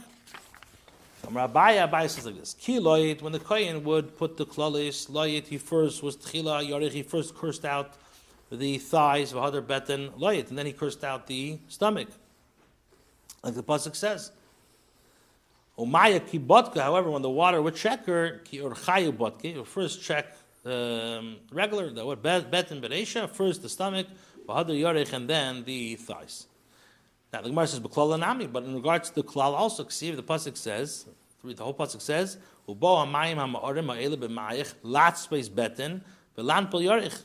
Rabbi 1.31 1.77
Abai 1.77 2.09
says 2.09 2.25
like 2.25 2.39
this: 2.39 2.55
Ki 2.55 2.79
loyit, 2.79 3.21
when 3.21 3.33
the 3.33 3.39
kohen 3.39 3.85
would 3.85 4.17
put 4.17 4.37
the 4.37 4.47
klalis, 4.47 5.11
loyit, 5.11 5.47
he 5.47 5.59
first 5.59 6.03
was 6.03 6.17
tchila 6.17 6.67
yorech, 6.67 6.93
he 6.93 7.03
first 7.03 7.35
cursed 7.35 7.65
out 7.65 7.95
the 8.51 8.79
thighs, 8.79 9.33
v'hadar 9.33 9.67
beten 9.67 10.11
loyit, 10.19 10.49
and 10.49 10.59
then 10.59 10.67
he 10.67 10.73
cursed 10.73 11.03
out 11.05 11.27
the 11.27 11.59
stomach, 11.69 12.09
like 13.43 13.55
the 13.55 13.63
pasuk 13.63 13.97
says. 13.97 14.31
Umaya 15.77 16.21
kibotka, 16.21 16.81
however, 16.81 17.11
when 17.11 17.23
the 17.23 17.31
water 17.31 17.61
would 17.61 17.75
check 17.75 18.07
her, 18.07 18.41
ki 18.45 18.61
urchayu 18.61 19.13
botke, 19.13 19.67
first 19.67 20.03
check 20.03 20.27
um, 20.65 21.37
regular, 21.53 21.91
the 21.91 22.07
what 22.07 22.23
beten 22.23 22.81
beresha, 22.81 23.29
first 23.29 23.63
the 23.63 23.69
stomach, 23.69 24.07
and 24.49 25.29
then 25.29 25.65
the 25.65 25.97
thighs. 25.97 26.47
Now 27.33 27.43
the 27.43 27.49
Gemara 27.49 27.67
says 27.67 27.81
b'klal 27.81 28.19
anami, 28.19 28.51
but 28.51 28.65
in 28.65 28.75
regards 28.75 29.11
to 29.11 29.17
the 29.17 29.23
klal 29.23 29.53
also, 29.55 29.87
see 29.89 30.11
the 30.11 30.23
pasuk 30.23 30.57
says, 30.57 31.07
the 31.45 31.63
whole 31.63 31.75
pasuk 31.75 32.01
says, 32.01 32.39
ubo 32.69 33.05
hamayim 33.05 33.37
ha'ma'orim 33.37 33.87
ha'ele 33.87 34.17
b'ma'ich 34.17 34.75
lat 34.83 35.19
space 35.19 35.49
beten 35.49 36.03
v'lan 36.37 36.71
pel 36.71 36.81
yorich. 36.81 37.23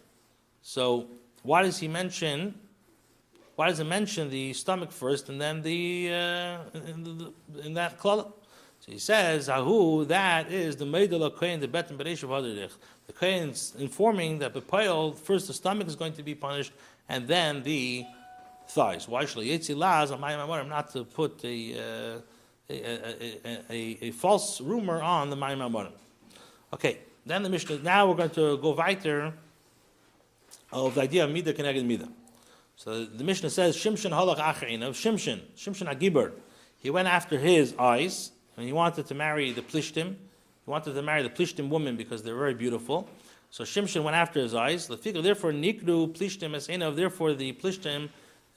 So 0.61 1.07
why 1.43 1.63
does 1.63 1.77
he 1.77 1.87
mention? 1.87 2.55
Why 3.55 3.69
does 3.69 3.77
he 3.77 3.83
mention 3.83 4.29
the 4.29 4.53
stomach 4.53 4.91
first 4.91 5.29
and 5.29 5.39
then 5.39 5.61
the 5.61 6.09
uh, 6.11 6.79
in, 6.87 7.03
the, 7.03 7.33
in 7.63 7.73
that 7.75 7.99
klal? 7.99 8.33
So 8.81 8.91
he 8.91 8.97
says, 8.97 9.47
Ahu, 9.47 10.05
that 10.05 10.51
is 10.51 10.75
the 10.75 10.85
Meidel 10.85 11.29
Kohen, 11.35 11.59
the 11.59 11.67
Betin 11.67 11.97
Beresh 11.97 12.23
of. 12.23 12.79
The 13.05 13.13
Kohen's 13.13 13.75
informing 13.77 14.39
that 14.39 14.55
Bepoil, 14.55 15.15
first 15.15 15.45
the 15.45 15.53
stomach 15.53 15.87
is 15.87 15.95
going 15.95 16.13
to 16.13 16.23
be 16.23 16.33
punished, 16.33 16.73
and 17.11 17.27
then 17.27 17.61
the 17.63 18.05
thighs. 18.69 19.05
Why 19.05 19.25
should 19.25 19.43
Ma'amarim 19.43 20.69
not 20.69 20.93
to 20.93 21.03
put 21.03 21.43
a, 21.43 21.73
uh, 21.73 22.19
a, 22.69 22.73
a, 22.73 23.59
a, 23.69 23.97
a, 24.01 24.11
false 24.11 24.61
rumor 24.61 25.01
on 25.01 25.29
the 25.29 25.35
Mayim? 25.35 25.91
Okay, 26.73 26.99
then 27.25 27.43
the 27.43 27.49
Mishnah. 27.49 27.79
Now 27.79 28.07
we're 28.07 28.15
going 28.15 28.29
to 28.29 28.57
go 28.59 28.71
weiter 28.71 29.33
of 30.71 30.95
the 30.95 31.01
idea 31.01 31.25
of 31.25 31.31
Mida 31.31 31.53
Keneged 31.53 31.85
Mida. 31.85 32.07
So 32.77 33.03
the 33.03 33.25
Mishnah 33.25 33.49
says 33.49 33.75
Shimshon 33.75 34.11
Halach 34.11 34.37
Acherin 34.37 34.81
of 34.81 34.95
Shimshon, 34.95 35.41
Shimshon 35.57 35.93
Agibur. 35.93 36.31
He 36.77 36.89
went 36.89 37.09
after 37.09 37.37
his 37.37 37.75
eyes 37.77 38.31
and 38.55 38.65
he 38.65 38.71
wanted 38.71 39.05
to 39.07 39.13
marry 39.13 39.51
the 39.51 39.61
Plishtim. 39.61 40.15
He 40.65 40.71
wanted 40.71 40.93
to 40.93 41.01
marry 41.01 41.23
the 41.23 41.29
Plishtim 41.29 41.67
woman 41.67 41.97
because 41.97 42.23
they're 42.23 42.37
very 42.37 42.53
beautiful. 42.53 43.09
So 43.51 43.65
Shimshon 43.65 44.03
went 44.03 44.15
after 44.15 44.39
his 44.39 44.55
eyes. 44.55 44.87
Therefore, 44.87 45.51
Nikru 45.51 46.13
Plishtim 46.13 46.51
Esainov, 46.51 46.95
therefore 46.95 47.33
the 47.33 47.51
Plishtim 47.51 48.07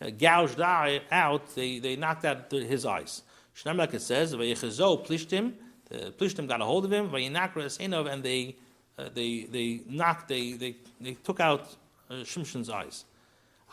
uh, 0.01 0.11
gouged 0.11 0.61
out, 0.61 1.55
they, 1.57 1.81
they 1.81 1.97
knocked 1.97 2.25
out 2.25 2.51
his 2.51 2.87
eyes. 2.87 3.23
Shnam, 3.57 3.77
like 3.77 3.93
it 3.95 4.03
says, 4.03 4.35
Vayechazo 4.35 5.05
Plishtim, 5.05 5.55
the 5.91 6.13
Plishtim 6.13 6.47
got 6.47 6.61
a 6.61 6.65
hold 6.65 6.85
of 6.85 6.93
him, 6.93 7.11
Vayinakra 7.11 7.65
Esainov, 7.65 8.11
and 8.11 8.23
they, 8.23 8.55
uh, 8.97 9.09
they, 9.13 9.47
they 9.51 9.81
knocked, 9.89 10.29
they, 10.29 10.53
they, 10.53 10.77
they 11.01 11.15
took 11.15 11.41
out 11.41 11.75
uh, 12.09 12.15
Shimshon's 12.23 12.71
eyes. 12.71 13.05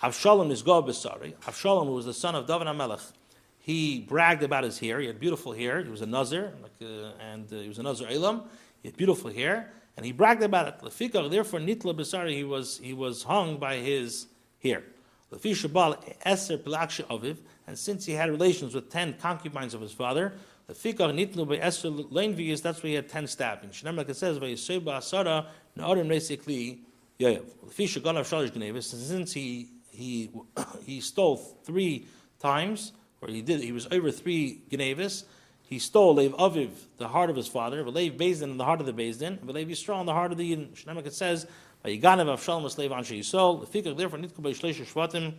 Avshalom 0.01 0.51
is 0.51 0.63
Gob 0.63 0.87
Besari. 0.87 1.35
Avshalom 1.35 1.93
was 1.93 2.05
the 2.05 2.15
son 2.15 2.33
of 2.33 2.47
David 2.47 2.65
HaMelech. 2.65 3.11
He 3.59 3.99
bragged 3.99 4.41
about 4.41 4.63
his 4.63 4.79
hair. 4.79 4.99
He 4.99 5.05
had 5.05 5.19
beautiful 5.19 5.53
hair. 5.53 5.83
He 5.83 5.89
was 5.91 6.01
a 6.01 6.07
Nazir, 6.07 6.53
like, 6.63 6.71
uh, 6.81 7.11
and 7.19 7.45
uh, 7.53 7.57
he 7.57 7.67
was 7.67 7.77
a 7.77 7.83
Nazir 7.83 8.07
Elam. 8.09 8.41
He 8.81 8.89
had 8.89 8.97
beautiful 8.97 9.31
hair 9.31 9.71
and 9.97 10.05
he 10.05 10.11
bragged 10.11 10.43
about 10.43 10.67
it. 10.67 10.75
Lefikach, 10.81 11.29
therefore, 11.29 11.59
nitla 11.59 11.95
besari, 11.95 12.33
he 12.33 12.43
was 12.43 12.79
he 12.79 12.93
was 12.93 13.23
hung 13.23 13.57
by 13.57 13.75
his 13.77 14.27
hair. 14.61 14.83
Lefishabal 15.31 16.01
eser 16.25 16.57
pilaksha 16.57 17.05
aviv, 17.05 17.37
and 17.67 17.77
since 17.77 18.05
he 18.05 18.13
had 18.13 18.29
relations 18.29 18.73
with 18.73 18.89
ten 18.89 19.13
concubines 19.13 19.73
of 19.73 19.81
his 19.81 19.91
father, 19.91 20.33
lefikach 20.69 21.13
nitlu 21.13 21.47
by 21.47 21.57
eser 21.57 22.09
leinvius, 22.11 22.61
that's 22.61 22.81
why 22.83 22.89
he 22.89 22.95
had 22.95 23.09
ten 23.09 23.27
stabbings. 23.27 23.81
Shneim 23.81 23.97
like 23.97 24.09
it 24.09 24.15
says, 24.15 24.39
vayiseba 24.39 24.97
asara 24.97 25.47
na'arim 25.77 26.07
basically 26.07 26.81
yayav. 27.19 27.43
Lefishagalav 27.65 28.21
shalish 28.21 28.51
gnevis, 28.51 28.83
since 28.83 29.33
he 29.33 29.69
he 29.89 30.31
he 30.85 31.01
stole 31.01 31.37
three 31.63 32.07
times, 32.39 32.93
or 33.21 33.29
he 33.29 33.41
did, 33.41 33.61
he 33.61 33.71
was 33.71 33.87
over 33.91 34.11
three 34.11 34.61
gnevis 34.71 35.25
he 35.71 35.79
stole 35.79 36.15
Lev 36.15 36.33
Aviv, 36.33 36.69
the 36.97 37.07
heart 37.07 37.29
of 37.29 37.37
his 37.37 37.47
father, 37.47 37.89
Lev 37.89 38.17
Bezdin, 38.17 38.57
the 38.57 38.65
heart 38.65 38.81
of 38.81 38.85
the 38.85 38.91
Bezdin, 38.91 39.39
Lev 39.41 39.69
Yisrael, 39.69 40.05
the 40.05 40.11
heart 40.11 40.33
of 40.33 40.37
the 40.37 40.53
Yidden. 40.53 40.67
Shnemak 40.71 41.05
it 41.05 41.13
says, 41.13 41.47
Vayiganav 41.85 42.27
Avshalom 42.27 42.65
Slev 42.65 42.89
Anshe 42.89 43.17
Yisrael, 43.17 43.65
Lefikach, 43.65 43.95
therefore, 43.95 44.19
Nitku 44.19 44.41
B'Shlesh 44.41 44.85
Shvatim, 44.85 45.33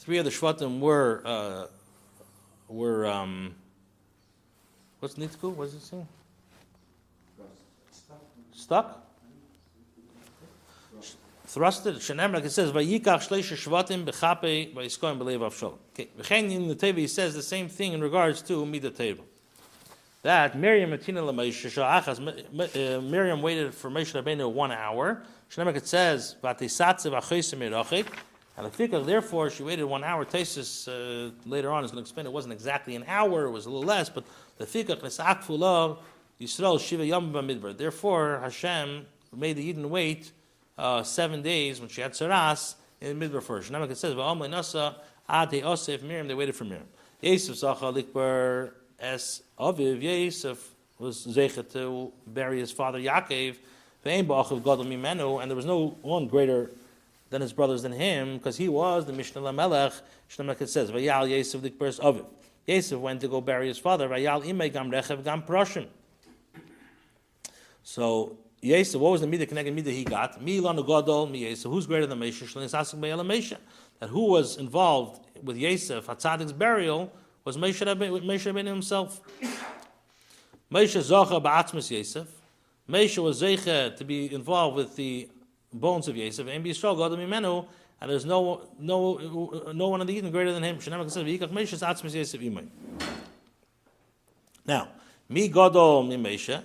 three 0.00 0.18
of 0.18 0.24
the 0.24 0.32
Shvatim 0.32 0.80
were, 0.80 1.22
uh, 1.24 1.66
were, 2.66 3.06
um, 3.06 3.54
what's 4.98 5.14
Nitku? 5.14 5.54
What 5.54 5.66
does 5.66 5.74
it 5.74 5.82
say? 5.82 6.04
Stuck? 8.52 9.01
Thrusted. 11.52 12.32
Like 12.32 12.44
it 12.44 12.50
says, 12.50 12.72
"Vayikach 12.72 13.28
shleisha 13.28 13.56
shvatim 13.56 14.04
belev 14.04 15.40
avshol." 15.40 15.78
Okay, 16.20 16.54
in 16.54 16.68
the 16.68 16.74
table 16.74 17.00
he 17.00 17.06
says 17.06 17.34
the 17.34 17.42
same 17.42 17.68
thing 17.68 17.92
in 17.92 18.00
regards 18.00 18.42
to 18.42 18.64
mida 18.64 18.90
table. 18.90 19.24
That 20.22 20.56
Miriam 20.56 20.90
Matina 20.90 21.22
achas. 21.22 22.20
Uh, 22.76 23.00
Miriam 23.00 23.42
waited 23.42 23.74
for 23.74 23.90
Moshe 23.90 24.20
Rabbeinu 24.20 24.50
one 24.50 24.72
hour. 24.72 25.22
It 25.54 25.86
says, 25.86 26.36
"Vatisatze 26.42 27.10
v'achaysim 27.10 27.58
erachik." 27.58 28.06
And 28.56 28.66
the 28.66 28.70
fikach, 28.70 29.04
therefore, 29.06 29.50
she 29.50 29.62
waited 29.62 29.84
one 29.84 30.04
hour. 30.04 30.24
Tesis 30.24 30.86
uh, 30.86 31.32
later 31.46 31.72
on 31.72 31.84
is 31.84 31.90
going 31.90 32.02
to 32.02 32.06
explain 32.06 32.26
it 32.26 32.32
wasn't 32.32 32.52
exactly 32.52 32.94
an 32.94 33.04
hour; 33.08 33.46
it 33.46 33.50
was 33.50 33.66
a 33.66 33.70
little 33.70 33.86
less. 33.86 34.08
But 34.08 34.24
nesakfula 34.60 35.98
Yisrael 36.40 36.80
shiva 36.80 37.04
yom. 37.04 37.32
Therefore, 37.76 38.40
Hashem 38.42 39.06
made 39.34 39.56
the 39.56 39.64
Eden 39.64 39.90
wait 39.90 40.30
uh, 40.78 41.02
seven 41.02 41.42
days 41.42 41.80
when 41.80 41.88
she 41.88 42.00
had 42.00 42.12
saras 42.12 42.74
in 43.00 43.18
the 43.18 43.28
midbar 43.28 43.42
first. 43.42 43.70
Now 43.70 43.82
it 43.82 43.96
says 43.96 44.14
va'amle 44.14 44.48
nasa 44.48 44.94
ad 45.28 45.52
Yosef 45.52 46.02
Miriam. 46.02 46.28
They 46.28 46.34
waited 46.34 46.54
for 46.54 46.64
Miriam. 46.64 46.88
Yosef 47.20 47.56
zacha 47.56 47.92
likbar 47.94 48.72
es 48.98 49.42
aviv. 49.58 50.02
Yosef 50.02 50.74
was 50.98 51.26
zeichet 51.26 51.72
to 51.72 52.12
bury 52.26 52.60
his 52.60 52.70
father 52.70 52.98
Yaakov. 52.98 53.56
Ve'en 54.04 54.26
ba'achav 54.26 54.58
gadol 54.62 54.84
mimenu, 54.84 55.40
and 55.40 55.50
there 55.50 55.56
was 55.56 55.66
no 55.66 55.96
one 56.02 56.26
greater 56.26 56.70
than 57.30 57.40
his 57.40 57.52
brothers 57.52 57.82
than 57.82 57.92
him, 57.92 58.36
because 58.36 58.56
he 58.56 58.68
was 58.68 59.06
the 59.06 59.12
Mishnah 59.12 59.40
Lamelech. 59.40 60.00
Shnemek 60.30 60.68
says, 60.68 60.90
Vayal 60.90 61.30
Yosef 61.30 61.62
Likbers 61.62 62.00
Aviv. 62.00 62.26
Yosef 62.66 62.98
went 62.98 63.20
to 63.20 63.28
go 63.28 63.40
bury 63.40 63.68
his 63.68 63.78
father. 63.78 64.08
Vayal 64.08 64.44
imay 64.44 64.72
Gam 64.72 64.90
Rechev 64.90 65.24
Gam 65.24 65.42
Proshim. 65.42 65.86
So 67.82 68.36
Yosef, 68.64 69.00
what 69.00 69.10
was 69.10 69.20
the 69.20 69.26
midah 69.26 69.48
connected 69.48 69.76
midah 69.76 69.92
he 69.92 70.04
got? 70.04 70.40
Mi 70.40 70.60
lanu 70.60 70.86
gadol 70.86 71.26
mi 71.26 71.48
Yosef. 71.48 71.70
Who's 71.70 71.86
greater 71.86 72.06
than 72.06 72.20
Mesha? 72.20 72.44
Shlein 72.44 72.72
asking 72.72 73.00
be'elam 73.00 73.26
Mesha. 73.26 73.58
That 73.98 74.08
who 74.08 74.26
was 74.26 74.56
involved 74.56 75.20
with 75.42 75.56
Yosef 75.56 76.06
Hatzadik's 76.06 76.52
burial 76.52 77.12
was 77.44 77.56
Mesha 77.56 77.84
Rabbeinu 77.86 78.66
himself. 78.66 79.20
Mesha 80.72 81.00
zocha 81.00 81.42
ba'atzmas 81.42 81.90
Yosef. 81.90 82.28
Mesha 82.88 83.22
was 83.22 83.42
zeicha 83.42 83.96
to 83.96 84.04
be 84.04 84.32
involved 84.32 84.76
with 84.76 84.94
the 84.96 85.28
bones 85.72 86.06
of 86.06 86.16
Yosef, 86.16 86.46
and 86.46 86.76
strong 86.76 86.96
God 86.96 87.12
Mimenu, 87.12 87.66
and 88.00 88.10
there's 88.10 88.24
no 88.24 88.68
no 88.78 89.72
no 89.72 89.88
one 89.88 90.00
in 90.00 90.06
the 90.06 90.14
Eden 90.14 90.30
greater 90.30 90.52
than 90.52 90.62
him. 90.62 90.78
Now, 94.66 94.88
mi 95.28 95.48
Gadol 95.48 96.04
Mimesha, 96.04 96.62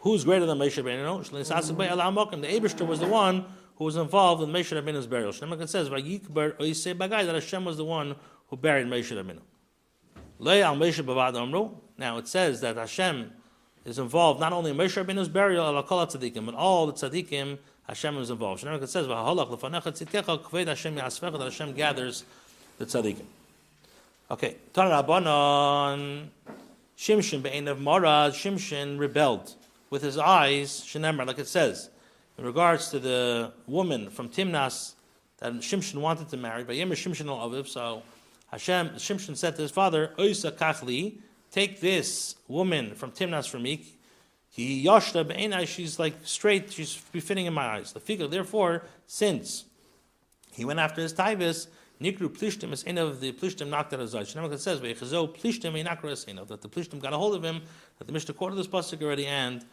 who's 0.00 0.24
greater 0.24 0.46
than 0.46 0.58
Mesha 0.58 0.82
Rabbeinu? 0.82 1.30
The 1.30 2.48
Abishter 2.48 2.86
was 2.86 3.00
the 3.00 3.06
one 3.06 3.44
who 3.76 3.84
was 3.84 3.96
involved 3.96 4.42
in 4.42 4.50
Mesha 4.50 4.82
Rabbeinu's 4.82 5.06
burial. 5.06 5.32
Shnemak 5.32 5.66
says, 5.68 5.88
"Vayikbar 5.88 6.56
Oisei 6.56 6.94
Bagay," 6.94 7.24
that 7.26 7.34
Hashem 7.34 7.64
was 7.64 7.76
the 7.76 7.84
one 7.84 8.16
who 8.48 8.56
buried 8.56 8.86
Mesha 8.86 9.16
Rabbeinu. 9.22 9.40
Al 10.62 10.76
Mesha 10.76 11.02
Bavad 11.04 11.36
Amru. 11.40 11.70
Now 11.96 12.18
it 12.18 12.28
says 12.28 12.60
that 12.60 12.76
Hashem 12.76 13.32
is 13.84 13.98
involved 13.98 14.40
not 14.40 14.52
only 14.52 14.70
in 14.72 14.76
Mesha 14.76 15.04
Rabbeinu's 15.04 15.28
burial, 15.28 15.64
al 15.64 15.82
but 15.82 16.54
all 16.54 16.86
the 16.86 16.92
tzaddikim 16.92 17.58
Hashem 17.86 18.18
is 18.18 18.30
involved. 18.30 18.64
It 18.64 18.88
says, 18.88 19.06
that 19.06 19.14
Hashem 21.42 21.72
gathers 21.74 22.24
the 22.78 22.86
tzaddikim. 22.86 23.24
Okay, 24.30 24.56
Tarabanon, 24.72 26.28
Shimshin 26.96 27.42
be'enav 27.42 27.78
Marad, 27.82 28.30
Shimshin 28.30 28.98
rebelled 28.98 29.54
with 29.90 30.02
his 30.02 30.16
eyes, 30.16 30.80
Shenemar, 30.86 31.26
like 31.26 31.38
it 31.38 31.48
says, 31.48 31.90
in 32.38 32.44
regards 32.44 32.90
to 32.90 32.98
the 32.98 33.52
woman 33.66 34.08
from 34.08 34.28
Timnas 34.28 34.94
that 35.38 35.52
Shimshin 35.54 36.00
wanted 36.00 36.28
to 36.30 36.36
marry, 36.36 36.64
but 36.64 36.76
Yemer 36.76 36.92
Shimshin 36.92 37.28
al 37.28 37.50
Aviv, 37.50 37.66
so 37.66 38.02
Hashem, 38.50 38.90
Shimshin 38.90 39.36
said 39.36 39.56
to 39.56 39.62
his 39.62 39.70
father, 39.70 40.12
Oisa 40.16 40.52
Kachli, 40.52 41.18
take 41.50 41.80
this 41.80 42.36
woman 42.46 42.94
from 42.94 43.10
Timnas 43.10 43.48
for 43.48 43.58
me, 43.58 43.84
he 44.48 44.84
yashta 44.84 45.26
be'enai, 45.26 45.66
she's 45.66 45.98
like 45.98 46.14
straight, 46.24 46.72
she's 46.72 46.96
befitting 47.12 47.46
in 47.46 47.52
my 47.52 47.66
eyes. 47.66 47.92
The 47.92 48.00
figure, 48.00 48.26
therefore, 48.26 48.84
since 49.06 49.64
he 50.52 50.64
went 50.64 50.80
after 50.80 51.00
his 51.00 51.14
taivas, 51.14 51.68
nikru 52.00 52.28
plishtim 52.28 52.72
is 52.72 52.82
of 52.82 53.20
the 53.20 53.32
plishtim 53.32 53.68
knocked 53.68 53.92
at 53.92 54.00
his 54.00 54.14
eyes. 54.14 54.34
Shnei 54.34 54.58
says, 54.58 54.80
ve'echazo 54.80 55.34
plishtim 55.36 55.72
einakra 55.80 56.10
esainav, 56.12 56.48
that 56.48 56.62
the 56.62 56.68
plishtim 56.68 57.00
got 57.00 57.12
a 57.12 57.16
hold 57.16 57.36
of 57.36 57.44
him, 57.44 57.62
that 57.98 58.06
the 58.06 58.12
Mishnah 58.12 58.34
quoted 58.34 58.58
this 58.58 58.66
pasuk 58.66 59.02
already 59.02 59.26
and 59.26 59.64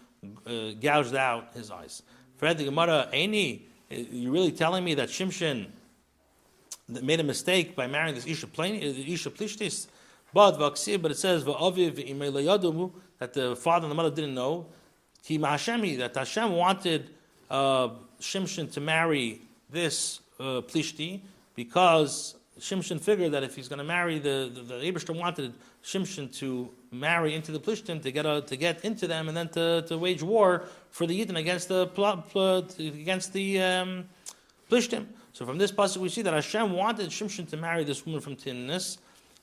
uh, 0.46 0.72
gouged 0.80 1.16
out 1.16 1.54
his 1.54 1.72
eyes. 1.72 2.04
Fred 2.38 2.58
the 2.58 2.66
Gemara, 2.66 3.10
Aini, 3.14 3.62
you 3.90 4.32
really 4.32 4.52
telling 4.52 4.84
me 4.84 4.94
that 4.96 5.10
Shimshin 5.10 5.68
made 6.88 7.20
a 7.20 7.24
mistake 7.24 7.76
by 7.76 7.88
marrying 7.88 8.16
this 8.16 8.26
Isha, 8.26 8.48
Isha 8.58 9.30
Plishtis? 9.32 9.88
But 10.34 10.58
but 10.58 11.12
it 11.12 11.18
says 11.18 11.44
that 11.46 13.34
the 13.34 13.56
father 13.56 13.86
and 13.86 13.92
the 13.92 13.96
mother 13.96 14.12
didn't 14.12 14.36
know. 14.36 14.66
That 15.28 16.12
Hashem 16.16 16.56
wanted 16.56 17.10
uh, 17.50 17.90
Shimshon 18.22 18.72
to 18.74 18.82
marry 18.82 19.42
this 19.70 20.22
uh, 20.40 20.62
Plishti 20.62 21.22
because 21.56 22.36
Shimshon 22.60 23.02
figured 23.02 23.32
that 23.34 23.44
if 23.44 23.56
he's 23.56 23.68
going 23.68 23.80
to 23.80 23.86
marry 23.86 24.20
the 24.20 24.52
the, 24.54 24.62
the 24.62 25.14
wanted 25.14 25.54
Shimshon 25.84 26.34
to 26.38 26.70
marry 26.92 27.36
into 27.36 27.52
the 27.52 27.60
Plishtim 27.60 28.02
to 28.04 28.12
get 28.12 28.26
a, 28.26 28.42
to 28.42 28.56
get 28.56 28.84
into 28.86 29.08
them 29.08 29.28
and 29.28 29.36
then 29.36 29.50
to, 29.50 29.84
to 29.88 29.98
wage 29.98 30.24
war 30.24 30.64
for 30.90 31.06
the 31.06 31.20
Yidden 31.20 31.38
against 31.38 31.68
the 31.68 31.90
against 32.80 33.34
the 33.34 33.62
um, 33.62 34.06
Plishtim. 34.70 35.06
So 35.34 35.46
from 35.46 35.58
this 35.58 35.72
passage 35.72 36.02
we 36.02 36.10
see 36.10 36.22
that 36.24 36.34
Hashem 36.34 36.72
wanted 36.74 37.10
Shimshon 37.10 37.48
to 37.50 37.58
marry 37.58 37.84
this 37.84 38.06
woman 38.06 38.22
from 38.22 38.36
Timnas 38.36 38.98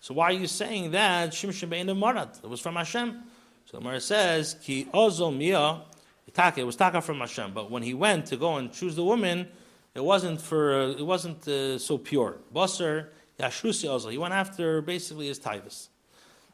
so 0.04 0.12
why 0.12 0.26
are 0.26 0.32
you 0.32 0.46
saying 0.46 0.90
that 0.90 1.30
Shimshon 1.30 1.70
bein 1.70 1.86
Marat? 1.98 2.38
It 2.44 2.46
was 2.50 2.60
from 2.60 2.76
Hashem. 2.76 3.22
So 3.64 3.78
the 3.78 3.82
Gemara 3.82 4.02
says, 4.02 4.54
Ki 4.62 4.86
mia, 4.92 5.80
it 6.26 6.62
was 6.66 6.76
taka 6.76 7.00
from 7.00 7.20
Hashem. 7.20 7.54
But 7.54 7.70
when 7.70 7.82
he 7.82 7.94
went 7.94 8.26
to 8.26 8.36
go 8.36 8.56
and 8.56 8.70
choose 8.70 8.96
the 8.96 9.02
woman, 9.02 9.48
it 9.94 10.04
wasn't 10.04 10.42
for 10.42 10.90
it 10.90 11.06
wasn't 11.06 11.48
uh, 11.48 11.78
so 11.78 11.96
pure. 11.96 12.36
Basar 12.54 13.06
yashrusi 13.40 13.88
ozo. 13.88 14.12
He 14.12 14.18
went 14.18 14.34
after 14.34 14.82
basically 14.82 15.28
his 15.28 15.40
taivas. 15.40 15.88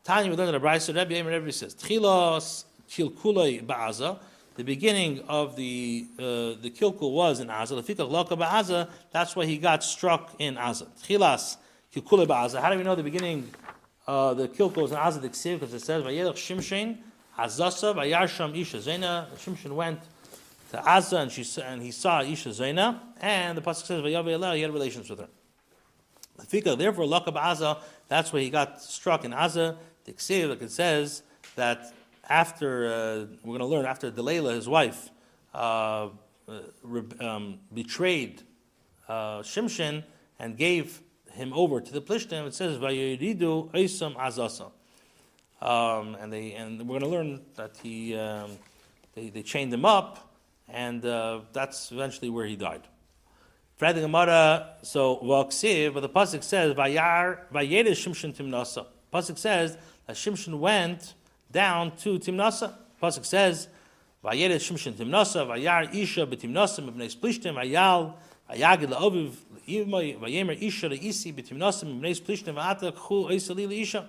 Tanya 0.04 0.30
we 0.30 0.36
learned 0.36 0.54
the 0.54 0.60
Brayso 0.60 0.94
Rebbe 0.94 1.14
Yemer 1.14 1.38
Rebbe 1.38 1.52
says 1.52 1.74
Tchilas 1.74 2.64
kilkulei 2.88 3.64
ba'aza. 3.64 4.18
The 4.56 4.64
beginning 4.64 5.20
of 5.28 5.56
the 5.56 6.06
uh, 6.18 6.22
the 6.60 6.72
kilkul 6.76 7.12
was 7.12 7.40
in 7.40 7.48
Aza. 7.48 7.84
The 7.84 7.94
fikach 7.94 8.10
laka 8.10 8.38
ba'aza. 8.38 8.88
That's 9.12 9.36
why 9.36 9.46
he 9.46 9.58
got 9.58 9.84
struck 9.84 10.34
in 10.38 10.56
Aza. 10.56 10.86
Tchilas 11.02 11.56
Kilkule 11.94 12.24
ba'aza. 12.24 12.60
How 12.60 12.70
do 12.70 12.78
we 12.78 12.84
know 12.84 12.94
the 12.94 13.02
beginning, 13.02 13.50
uh, 14.06 14.32
the 14.34 14.46
kilkul 14.46 14.84
is 14.84 14.92
an 14.92 14.98
azad 14.98 15.22
ksiv 15.22 15.54
because 15.54 15.74
it 15.74 15.80
says 15.80 16.04
vayelach 16.04 16.34
shimshin 16.34 16.98
azasa 17.36 17.92
vayarsham 17.94 18.56
isha 18.56 18.80
zena. 18.80 19.26
Shimshin 19.36 19.72
went 19.72 20.00
to 20.70 20.76
Azza 20.76 21.20
and 21.20 21.32
she 21.32 21.44
and 21.62 21.82
he 21.82 21.90
saw 21.90 22.22
isha 22.22 22.52
zena, 22.52 23.02
and 23.20 23.58
the 23.58 23.62
pasuk 23.62 23.86
says 23.86 24.00
vayave 24.02 24.54
he 24.54 24.62
had 24.62 24.72
relations 24.72 25.10
with 25.10 25.18
her. 25.18 25.28
Fika, 26.46 26.76
therefore, 26.76 27.06
lakab 27.06 27.34
Azza, 27.34 27.78
that's 28.06 28.32
where 28.32 28.40
he 28.40 28.50
got 28.50 28.80
struck 28.80 29.24
in 29.24 29.32
Azza. 29.32 29.76
The 30.10 30.16
ksiv, 30.16 30.60
it 30.60 30.72
says 30.72 31.22
that 31.54 31.92
after 32.28 32.88
uh, 32.88 33.26
we're 33.44 33.58
going 33.58 33.60
to 33.60 33.66
learn 33.66 33.86
after 33.86 34.10
Delilah, 34.10 34.54
his 34.54 34.68
wife, 34.68 35.10
uh, 35.54 36.08
um, 37.20 37.60
betrayed 37.72 38.42
uh, 39.08 39.38
Shimshin 39.42 40.02
and 40.40 40.56
gave 40.56 41.00
him 41.30 41.52
over 41.52 41.80
to 41.80 41.92
the 41.92 42.02
Plishtim, 42.02 42.44
it 42.48 42.54
says 42.54 42.76
Vayiridu 42.78 43.70
Eisam 43.70 44.16
Azasa. 44.16 44.72
Um, 45.62 46.16
and 46.16 46.32
they 46.32 46.54
and 46.54 46.80
we're 46.80 46.98
going 46.98 47.02
to 47.02 47.16
learn 47.16 47.42
that 47.54 47.76
he 47.80 48.16
um, 48.16 48.50
they, 49.14 49.28
they 49.28 49.42
chained 49.42 49.72
him 49.72 49.84
up, 49.84 50.34
and 50.68 51.04
uh, 51.04 51.42
that's 51.52 51.92
eventually 51.92 52.30
where 52.30 52.46
he 52.46 52.56
died. 52.56 52.82
So 53.78 53.86
but 53.86 54.00
the 54.80 56.08
pasuk 56.08 56.42
says 56.42 56.74
Vayar. 56.74 57.38
Pasuk 59.12 59.38
says 59.38 59.76
that 60.10 60.16
Shimshon 60.16 60.58
went 60.58 61.14
down 61.52 61.96
to 61.98 62.18
Timnasa. 62.18 62.74
Pasuk 63.00 63.24
says 63.24 63.68
Vayerish 64.24 64.72
Shimshon 64.72 64.94
Timnasa 64.94 65.46
Vayar 65.46 65.94
Isha 65.94 66.26
betimnasa 66.26 66.80
mibnei 66.84 67.16
Plishtim 67.16 67.54
Vayal 67.54 68.14
Vayagid 68.50 68.88
la'oviv 68.88 69.34
Vayemer 69.68 70.60
Isha 70.60 70.92
Isi 70.92 71.32
B'Timnasim 71.32 72.00
B'Neis 72.00 72.20
Plishtim 72.20 72.54
V'Ata 72.54 72.90
K'chu 72.92 73.30
Eisali 73.30 73.82
Isha. 73.82 74.08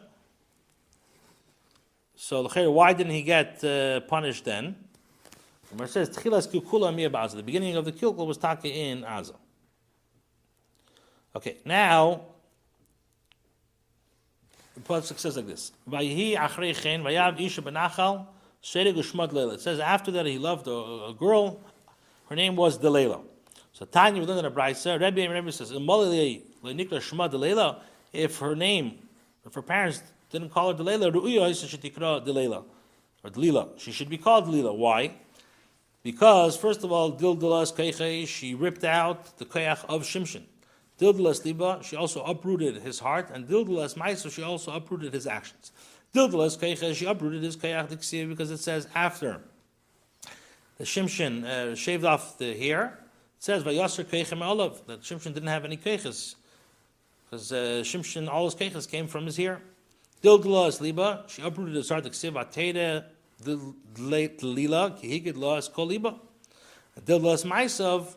So 2.15 2.49
why 2.71 2.93
didn't 2.93 3.13
he 3.13 3.21
get 3.21 3.63
uh, 3.63 3.99
punished 3.99 4.45
then? 4.45 4.75
It 5.79 5.87
says 5.87 6.09
Tchilas 6.09 6.47
Kukula 6.47 7.31
The 7.35 7.43
beginning 7.43 7.75
of 7.75 7.85
the 7.85 7.91
kilkul 7.91 8.25
was 8.25 8.39
Taka 8.39 8.67
in 8.67 9.03
Aza. 9.03 9.35
Okay, 11.35 11.57
now 11.63 12.21
the 14.81 14.93
pasuk 14.93 15.19
says 15.19 15.35
like 15.37 15.47
this: 15.47 15.71
Vayihi 15.89 16.35
achrei 16.37 16.75
chen 16.79 17.03
vayav 17.03 17.39
isha 17.39 17.61
benachal 17.61 18.25
sherig 18.63 18.95
u'shmad 18.95 19.31
leila. 19.31 19.53
It 19.53 19.61
says 19.61 19.79
after 19.79 20.11
that 20.11 20.25
he 20.25 20.37
loved 20.37 20.67
a, 20.67 20.71
a 21.09 21.15
girl. 21.17 21.59
Her 22.29 22.35
name 22.35 22.55
was 22.55 22.77
Delilah. 22.77 23.21
So 23.73 23.85
Tanya, 23.85 24.21
we 24.21 24.27
learned 24.27 24.39
in 24.39 24.45
a 24.45 24.51
brayser. 24.51 24.99
Rebbe 24.99 25.29
Rebbe 25.29 25.51
says, 25.51 25.71
If 28.13 28.39
her 28.39 28.55
name, 28.55 28.99
if 29.45 29.53
her 29.53 29.61
parents 29.61 30.01
didn't 30.29 30.49
call 30.49 30.71
her 30.71 30.83
Delela, 30.83 31.11
Ru'uya 31.11 31.69
should 31.69 31.81
tikra 31.81 32.21
or 33.23 33.29
Delila. 33.29 33.79
She 33.79 33.91
should 33.91 34.09
be 34.09 34.17
called 34.17 34.45
Delila. 34.45 34.75
Why? 34.75 35.13
Because 36.03 36.57
first 36.57 36.83
of 36.83 36.91
all, 36.91 37.11
Dil 37.11 37.35
Keiche, 37.37 38.27
she 38.27 38.55
ripped 38.55 38.83
out 38.83 39.37
the 39.37 39.45
koyach 39.45 39.85
of 39.85 40.03
Shimshon. 40.03 40.43
Dildalas 41.01 41.43
liba, 41.43 41.79
she 41.81 41.95
also 41.95 42.23
uprooted 42.23 42.75
his 42.83 42.99
heart, 42.99 43.31
and 43.33 43.47
dildalas 43.47 43.95
maisa, 43.95 44.31
she 44.31 44.43
also 44.43 44.71
uprooted 44.71 45.11
his 45.11 45.25
actions. 45.25 45.71
Dildalas 46.13 46.59
keiches, 46.59 46.95
she 46.95 47.05
uprooted 47.05 47.41
his 47.41 47.57
keiach 47.57 47.89
diksiv 47.89 48.29
because 48.29 48.51
it 48.51 48.59
says 48.59 48.87
after 48.93 49.41
the 50.77 50.83
Shimshin 50.83 51.43
uh, 51.43 51.75
shaved 51.75 52.05
off 52.05 52.37
the 52.37 52.53
hair. 52.53 52.99
It 53.37 53.43
says 53.43 53.63
vayasser 53.63 54.05
keichem 54.05 54.45
olav 54.45 54.85
that 54.85 55.01
Shimshin 55.01 55.33
didn't 55.33 55.47
have 55.47 55.65
any 55.65 55.77
keiches 55.77 56.35
because 57.25 57.51
uh, 57.51 57.81
Shimshon 57.83 58.29
all 58.29 58.45
his 58.45 58.53
keiches 58.53 58.87
came 58.87 59.07
from 59.07 59.25
his 59.25 59.37
hair. 59.37 59.59
Dildalas 60.21 60.81
liba, 60.81 61.25
she 61.27 61.41
uprooted 61.41 61.75
his 61.75 61.89
heart 61.89 62.03
diksiv 62.03 62.33
ateda 62.33 63.05
lila 63.43 64.91
kihigid 64.91 65.35
laas 65.35 65.71
kol 65.73 65.87
liba. 65.87 66.15
Dildalas 66.99 67.43
maisav 67.43 68.15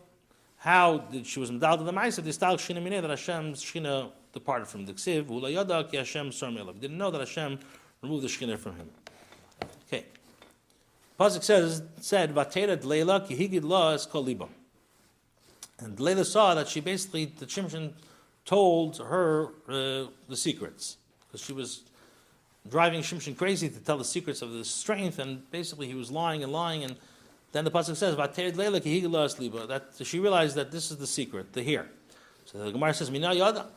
how 0.64 0.96
did 1.12 1.26
she 1.26 1.38
was 1.38 1.52
medal 1.52 1.76
to 1.76 1.84
the 1.84 1.90
of 1.90 2.24
the 2.24 2.30
stal 2.30 2.56
shina 2.56 2.82
mine 2.82 3.02
that 3.02 3.10
Hashem's 3.10 3.62
shina 3.62 4.10
departed 4.32 4.66
from 4.66 4.86
the 4.86 4.94
ksiv 4.94 5.28
ula 5.28 5.50
yada 5.50 5.86
ki 5.90 5.98
Hashem 5.98 6.30
sarmelav. 6.30 6.80
Didn't 6.80 6.96
know 6.96 7.10
that 7.10 7.18
Hashem 7.18 7.58
removed 8.00 8.24
the 8.24 8.28
shina 8.28 8.58
from 8.58 8.76
him. 8.76 8.88
Okay. 9.86 10.06
Pasuk 11.20 11.42
says 11.42 11.82
said 12.00 12.34
vatera 12.34 12.82
Leila 12.82 13.20
ki 13.28 13.36
higid 13.36 13.62
la 13.62 13.92
es 13.92 14.06
koliba. 14.06 14.48
And 15.80 16.00
Leila 16.00 16.24
saw 16.24 16.54
that 16.54 16.68
she 16.68 16.80
basically 16.80 17.26
the 17.26 17.44
Shimshon 17.44 17.92
told 18.46 18.96
her 18.96 19.48
uh, 19.68 20.06
the 20.30 20.36
secrets 20.36 20.96
because 21.26 21.44
she 21.44 21.52
was 21.52 21.82
driving 22.70 23.02
Shimshon 23.02 23.36
crazy 23.36 23.68
to 23.68 23.80
tell 23.80 23.98
the 23.98 24.04
secrets 24.04 24.40
of 24.40 24.52
the 24.52 24.64
strength, 24.64 25.18
and 25.18 25.50
basically 25.50 25.88
he 25.88 25.94
was 25.94 26.10
lying 26.10 26.42
and 26.42 26.50
lying 26.50 26.84
and 26.84 26.96
then 27.54 27.64
the 27.64 27.70
pasuk 27.70 27.94
says, 27.94 28.16
that 28.16 29.92
she 30.04 30.18
realized 30.18 30.56
that 30.56 30.72
this 30.72 30.90
is 30.90 30.96
the 30.96 31.06
secret, 31.06 31.52
the 31.52 31.62
here. 31.62 31.88
So 32.46 32.58
the 32.58 32.72
Gemara 32.72 32.92
says. 32.92 33.08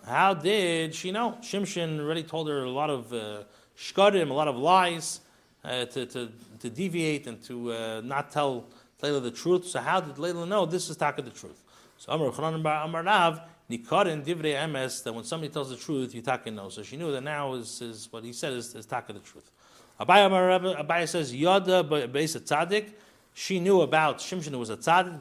How 0.04 0.34
did 0.34 0.96
she 0.96 1.12
know? 1.12 1.38
Shimshon 1.44 2.00
already 2.00 2.24
told 2.24 2.50
her 2.50 2.64
a 2.64 2.70
lot 2.72 2.90
of 2.90 3.14
uh, 3.14 3.44
shkadim, 3.78 4.32
a 4.32 4.34
lot 4.34 4.48
of 4.48 4.58
lies, 4.58 5.22
uh, 5.64 5.86
to, 5.86 6.08
to, 6.08 6.32
to 6.60 6.70
deviate 6.72 7.28
and 7.28 7.40
to 7.44 7.72
uh, 7.72 8.02
not 8.04 8.32
tell 8.32 8.66
Layla 9.04 9.22
the 9.22 9.30
truth. 9.30 9.68
So 9.68 9.80
how 9.80 10.02
did 10.02 10.16
Layla 10.16 10.48
know 10.48 10.66
this 10.66 10.90
is 10.90 10.98
taka 10.98 11.22
the 11.22 11.30
truth? 11.30 11.62
So 12.00 12.12
Amar 12.12 12.32
Chanan 12.32 12.84
Amar 12.84 13.04
Rav, 13.04 13.42
Nikarin 13.70 14.26
Divrei 14.26 14.56
Emes, 14.56 15.04
that 15.04 15.14
when 15.14 15.24
somebody 15.24 15.54
tells 15.54 15.70
the 15.70 15.78
truth, 15.78 16.16
you 16.16 16.24
taka 16.24 16.50
know. 16.50 16.70
So 16.70 16.82
she 16.82 16.98
knew 16.98 17.12
that 17.12 17.22
now 17.22 17.54
is, 17.54 17.80
is 17.80 18.12
what 18.12 18.24
he 18.24 18.34
said 18.34 18.54
is, 18.54 18.74
is 18.74 18.88
taka 18.88 19.14
the 19.14 19.20
truth. 19.20 19.52
Abai 20.00 21.08
says, 21.08 21.36
Yada 21.36 21.84
Beisa 21.84 22.40
Tzadik, 22.40 22.94
she 23.40 23.60
knew 23.60 23.82
about 23.82 24.18
Shimshon 24.18 24.50
who 24.50 24.58
was 24.58 24.72
a 24.72 24.78
tzaddik, 24.78 25.20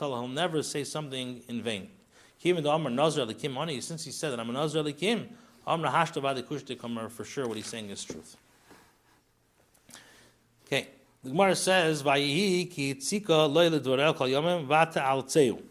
he'll 0.00 0.28
never 0.28 0.64
say 0.64 0.82
something 0.82 1.40
in 1.46 1.62
vain. 1.62 1.88
Even 2.42 2.64
though 2.64 2.72
Amr 2.72 2.90
Nazar 2.90 3.24
Likim 3.24 3.56
Ani, 3.56 3.80
since 3.80 4.04
he 4.04 4.10
said 4.10 4.32
that 4.32 4.40
I'm 4.40 4.50
a 4.50 4.52
Nazar 4.52 4.82
Likim, 4.82 5.28
Amr 5.64 5.86
Hashtavad 5.86 6.42
Kushtik 6.42 7.12
for 7.12 7.24
sure 7.24 7.46
what 7.46 7.56
he's 7.56 7.68
saying 7.68 7.88
is 7.90 8.02
truth. 8.02 8.36
Okay. 10.66 10.88
The 11.22 11.30
Gemara 11.30 11.54
says, 11.54 12.02
Vayihi 12.02 12.68
ki 12.68 12.96
tzika 12.96 13.48
loyle 13.48 13.78
dvorel 13.78 14.16
kol 14.16 14.26
yomim 14.26 14.66
vata 14.66 14.96
al. 14.96 15.22
The 15.22 15.62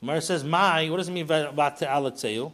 Gemara 0.00 0.20
says, 0.20 0.44
my, 0.44 0.90
what 0.90 0.98
does 0.98 1.08
it 1.08 1.12
mean 1.12 1.26
vata 1.26 1.86
al 1.86 2.10
tzeu? 2.10 2.52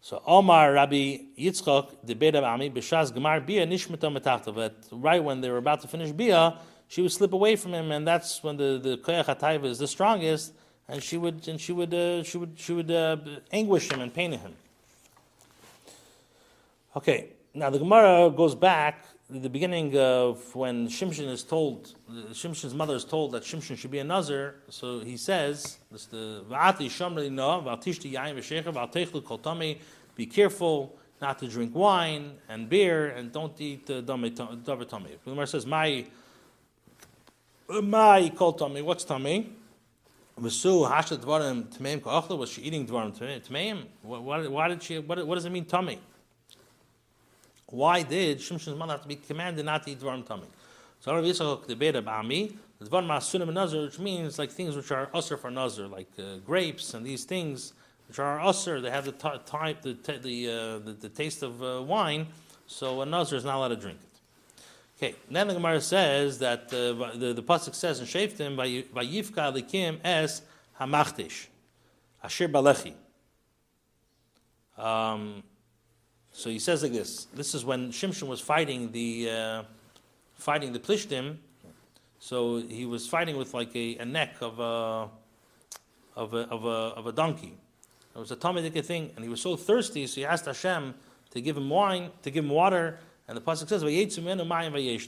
So 0.00 0.22
Omar 0.26 0.72
Rabbi 0.72 1.18
Yitzchok 1.38 1.96
the 2.04 2.14
Beda 2.14 2.44
Ami 2.44 2.70
b'shas 2.70 3.12
Gemar 3.12 3.44
Bia 3.44 3.66
Nishmata 3.66 4.10
Metachta. 4.10 4.54
But 4.54 4.76
right 4.90 5.22
when 5.22 5.40
they 5.40 5.50
were 5.50 5.58
about 5.58 5.80
to 5.82 5.88
finish 5.88 6.12
Bia, 6.12 6.58
she 6.88 7.02
would 7.02 7.12
slip 7.12 7.32
away 7.32 7.56
from 7.56 7.74
him, 7.74 7.92
and 7.92 8.06
that's 8.06 8.42
when 8.42 8.56
the 8.56 8.78
the 8.82 8.96
Koyach 8.98 9.64
is 9.64 9.78
the 9.78 9.88
strongest, 9.88 10.52
and 10.88 11.02
she 11.02 11.18
would 11.18 11.46
and 11.48 11.60
she 11.60 11.72
would 11.72 11.92
uh, 11.92 12.22
she 12.22 12.38
would 12.38 12.54
she 12.56 12.72
would 12.72 12.90
uh, 12.90 13.16
anguish 13.52 13.90
him 13.90 14.00
and 14.00 14.12
pain 14.12 14.32
him. 14.32 14.54
Okay, 16.96 17.30
now 17.52 17.70
the 17.70 17.78
Gemara 17.78 18.30
goes 18.30 18.54
back 18.54 19.04
the 19.30 19.50
beginning 19.50 19.94
of 19.98 20.54
when 20.54 20.88
Shimshon 20.88 21.28
is 21.28 21.42
told, 21.42 21.94
Shimshon's 22.32 22.72
mother 22.72 22.94
is 22.94 23.04
told 23.04 23.32
that 23.32 23.42
Shimshon 23.42 23.76
should 23.76 23.90
be 23.90 23.98
a 23.98 24.04
Nazir, 24.04 24.54
so 24.70 25.00
he 25.00 25.18
says, 25.18 25.76
this 25.92 26.06
the 26.06 26.42
be 30.16 30.26
careful 30.26 30.96
not 31.20 31.38
to 31.38 31.46
drink 31.46 31.74
wine 31.74 32.38
and 32.48 32.68
beer, 32.70 33.08
and 33.08 33.30
don't 33.30 33.60
eat 33.60 33.90
uh, 33.90 34.00
tummy. 34.00 34.30
The 34.30 35.18
Gemara 35.26 35.46
says, 35.46 35.66
my, 35.66 36.06
my 37.68 38.28
tummy, 38.28 38.80
what's 38.80 39.04
tummy? 39.04 39.52
Was 40.38 40.58
she 40.58 40.70
eating 42.62 42.86
dvarim 42.86 43.12
tmeim? 43.46 43.84
Why 44.02 44.68
did 44.68 44.82
she, 44.82 45.00
what, 45.00 45.26
what 45.26 45.34
does 45.34 45.44
it 45.44 45.50
mean 45.50 45.66
tummy? 45.66 46.00
Why 47.70 48.02
did 48.02 48.38
Shimshon's 48.38 48.76
mother 48.78 48.92
have 48.92 49.02
to 49.02 49.08
be 49.08 49.16
commanded 49.16 49.64
not 49.64 49.82
to 49.84 49.90
eat 49.90 50.00
dvarim 50.00 50.26
tummy? 50.26 50.46
So 51.00 51.14
Rav 51.14 51.22
Yisrael 51.22 51.66
debate 51.66 51.96
about 51.96 52.26
me. 52.26 52.56
Dvarim 52.82 53.06
ma'asunim 53.06 53.52
nazar, 53.52 53.82
which 53.82 53.98
means 53.98 54.38
like 54.38 54.50
things 54.50 54.74
which 54.74 54.90
are 54.90 55.10
usher 55.12 55.36
for 55.36 55.50
nazar, 55.50 55.86
like 55.86 56.08
uh, 56.18 56.38
grapes 56.46 56.94
and 56.94 57.04
these 57.04 57.24
things 57.24 57.74
which 58.06 58.18
are 58.18 58.40
usher. 58.40 58.80
They 58.80 58.90
have 58.90 59.04
the 59.04 59.12
type, 59.12 59.82
the 59.82 59.92
the, 59.92 60.48
uh, 60.48 60.78
the, 60.78 60.96
the 60.98 61.08
taste 61.10 61.42
of 61.42 61.62
uh, 61.62 61.82
wine. 61.82 62.28
So 62.66 63.02
a 63.02 63.06
nazar 63.06 63.36
is 63.36 63.44
not 63.44 63.56
allowed 63.56 63.68
to 63.68 63.76
drink 63.76 63.98
it. 64.02 64.20
Okay. 64.96 65.14
Then 65.30 65.48
the 65.48 65.54
Gemara 65.54 65.80
says 65.80 66.38
that 66.38 66.64
uh, 66.72 67.16
the 67.18 67.34
the 67.34 67.42
pasuk 67.42 67.74
says 67.74 68.00
in 68.00 68.06
Shaftim 68.06 68.56
by 68.56 68.84
by 68.94 69.04
Yifka 69.04 69.52
Likim 69.54 69.98
es 70.02 70.40
Hamachtish 70.80 71.48
Asher 72.22 72.48
Balechi. 72.48 72.94
Um, 74.78 75.42
so 76.38 76.50
he 76.50 76.60
says 76.60 76.84
like 76.84 76.92
this. 76.92 77.26
This 77.34 77.52
is 77.52 77.64
when 77.64 77.90
Shimshon 77.90 78.28
was 78.28 78.40
fighting 78.40 78.92
the 78.92 79.28
uh, 79.28 79.62
fighting 80.36 80.72
the 80.72 80.78
Plishtim. 80.78 81.38
So 82.20 82.58
he 82.58 82.86
was 82.86 83.08
fighting 83.08 83.36
with 83.36 83.54
like 83.54 83.74
a, 83.74 83.96
a 83.96 84.04
neck 84.04 84.36
of 84.40 84.60
a 84.60 85.08
of 86.14 86.34
a, 86.34 86.48
of 86.48 86.64
a 86.64 86.94
of 86.98 87.08
a 87.08 87.12
donkey. 87.12 87.58
It 88.14 88.18
was 88.18 88.30
a 88.30 88.36
Talmudic 88.36 88.84
thing, 88.84 89.10
and 89.16 89.24
he 89.24 89.28
was 89.28 89.40
so 89.40 89.56
thirsty, 89.56 90.06
so 90.06 90.14
he 90.20 90.24
asked 90.24 90.46
Hashem 90.46 90.94
to 91.32 91.40
give 91.40 91.56
him 91.56 91.68
wine, 91.68 92.10
to 92.22 92.30
give 92.30 92.44
him 92.44 92.50
water. 92.50 93.00
And 93.26 93.36
the 93.36 93.40
pasuk 93.40 93.68
says, 93.68 93.82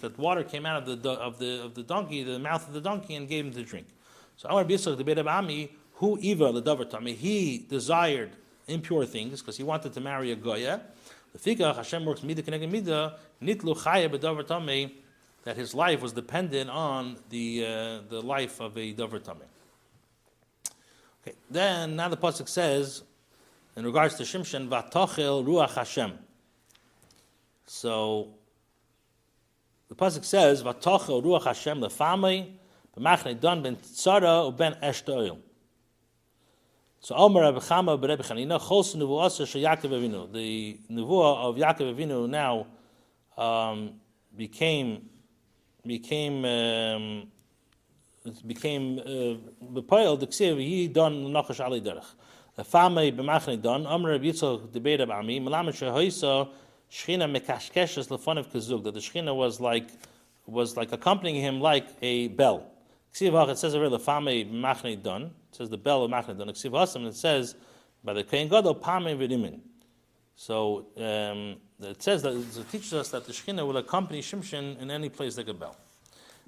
that 0.00 0.18
water 0.18 0.42
came 0.42 0.66
out 0.66 0.82
of 0.82 1.02
the 1.02 1.10
of 1.10 1.38
the 1.38 1.62
of 1.62 1.74
the 1.74 1.84
donkey, 1.84 2.24
the 2.24 2.40
mouth 2.40 2.66
of 2.66 2.74
the 2.74 2.80
donkey, 2.80 3.14
and 3.14 3.28
gave 3.28 3.46
him 3.46 3.52
to 3.52 3.62
drink. 3.62 3.86
So 4.36 4.48
Amar 4.48 4.64
Bisach, 4.64 4.96
the 4.96 5.04
Beit 5.04 5.18
Ami, 5.20 5.70
who 5.94 6.18
Eva 6.20 6.50
the 6.50 7.12
he 7.12 7.66
desired 7.68 8.32
impure 8.66 9.04
things 9.04 9.40
because 9.40 9.56
he 9.56 9.62
wanted 9.62 9.92
to 9.92 10.00
marry 10.00 10.32
a 10.32 10.36
Goya. 10.36 10.80
The 11.32 11.38
Fikach 11.38 11.76
Hashem 11.76 12.04
works 12.04 12.22
mida 12.22 12.42
connected 12.42 12.70
mida 12.70 13.18
nitlu 13.42 13.76
chaya 13.76 14.08
b'davar 14.08 14.44
tamei 14.44 14.92
that 15.44 15.56
his 15.56 15.74
life 15.74 16.02
was 16.02 16.12
dependent 16.12 16.68
on 16.70 17.16
the 17.30 17.64
uh, 17.64 18.00
the 18.08 18.20
life 18.20 18.60
of 18.60 18.76
a 18.76 18.92
davar 18.92 19.20
tamei. 19.20 19.46
Okay, 21.22 21.36
then 21.50 21.96
now 21.96 22.08
the 22.08 22.16
pasuk 22.16 22.48
says 22.48 23.02
in 23.76 23.84
regards 23.84 24.16
to 24.16 24.24
Shimshon 24.24 24.68
vatochel 24.68 25.44
ruach 25.44 25.74
Hashem. 25.74 26.18
So 27.66 28.34
the 29.88 29.94
pasuk 29.94 30.24
says 30.24 30.62
vatochel 30.62 31.22
ruach 31.22 31.44
Hashem 31.44 31.80
lefamei 31.80 32.50
b'machne 32.98 33.38
don 33.38 33.62
ben 33.62 33.76
tzara 33.76 34.52
uben 34.52 34.80
eshtoil. 34.82 35.38
So 37.02 37.14
Omer 37.14 37.40
Rabbi 37.40 37.60
Chama 37.60 37.98
Rebbe 37.98 38.22
Chanina 38.22 38.60
Chos 38.60 38.94
Nevuasa 38.94 39.46
Shel 39.46 39.62
Yaakov 39.62 39.90
Avinu. 39.90 40.30
The 40.30 40.78
nevuah 40.90 41.48
of 41.48 41.56
Yaakov 41.56 41.94
Avinu 41.96 42.28
now 42.28 42.66
um, 43.38 43.94
became 44.36 45.08
became 45.86 46.44
um, 46.44 47.26
became 48.46 48.96
bepoil 49.72 50.20
the 50.20 50.26
ksiv 50.26 50.60
he 50.60 50.88
done 50.88 51.24
nachash 51.24 51.64
ali 51.64 51.80
derech. 51.80 52.04
The 52.56 52.64
family 52.64 53.10
b'machne 53.10 53.62
don 53.62 53.86
Omer 53.86 54.10
Rabbi 54.10 54.26
Yitzchak 54.26 54.70
debate 54.70 55.00
about 55.00 55.24
me 55.24 55.40
Melamed 55.40 55.70
Shehoisa 55.70 56.50
Shechina 56.92 57.34
mekashkeshes 57.34 58.08
lefonev 58.08 58.48
kazug 58.48 58.84
that 58.84 58.92
the 58.92 59.00
Shechina 59.00 59.34
was 59.34 59.58
like 59.58 59.88
was 60.44 60.76
like 60.76 60.92
accompanying 60.92 61.40
him 61.40 61.62
like 61.62 61.88
a 62.02 62.28
bell. 62.28 62.70
It 63.12 63.58
says 63.58 63.72
the 63.72 63.98
family 63.98 64.44
b'machne 64.44 65.02
don 65.02 65.30
it 65.50 65.56
says 65.56 65.68
the 65.68 65.76
bell 65.76 66.04
of 66.04 66.10
Machnad. 66.10 66.40
On 66.40 66.48
Ksiv 66.48 67.06
it 67.06 67.14
says 67.14 67.56
by 68.04 68.12
the 68.12 68.22
Kohen 68.22 68.48
Gadol 68.48 68.76
Pamei 68.76 69.16
V'Rimin. 69.16 69.60
So 70.36 70.86
um, 70.96 71.56
it 71.80 72.02
says 72.02 72.22
that 72.22 72.34
it 72.34 72.70
teaches 72.70 72.94
us 72.94 73.10
that 73.10 73.26
the 73.26 73.32
Shekhinah 73.32 73.66
will 73.66 73.76
accompany 73.76 74.22
Shimshon 74.22 74.80
in 74.80 74.90
any 74.90 75.08
place 75.08 75.36
like 75.36 75.48
a 75.48 75.54
bell. 75.54 75.76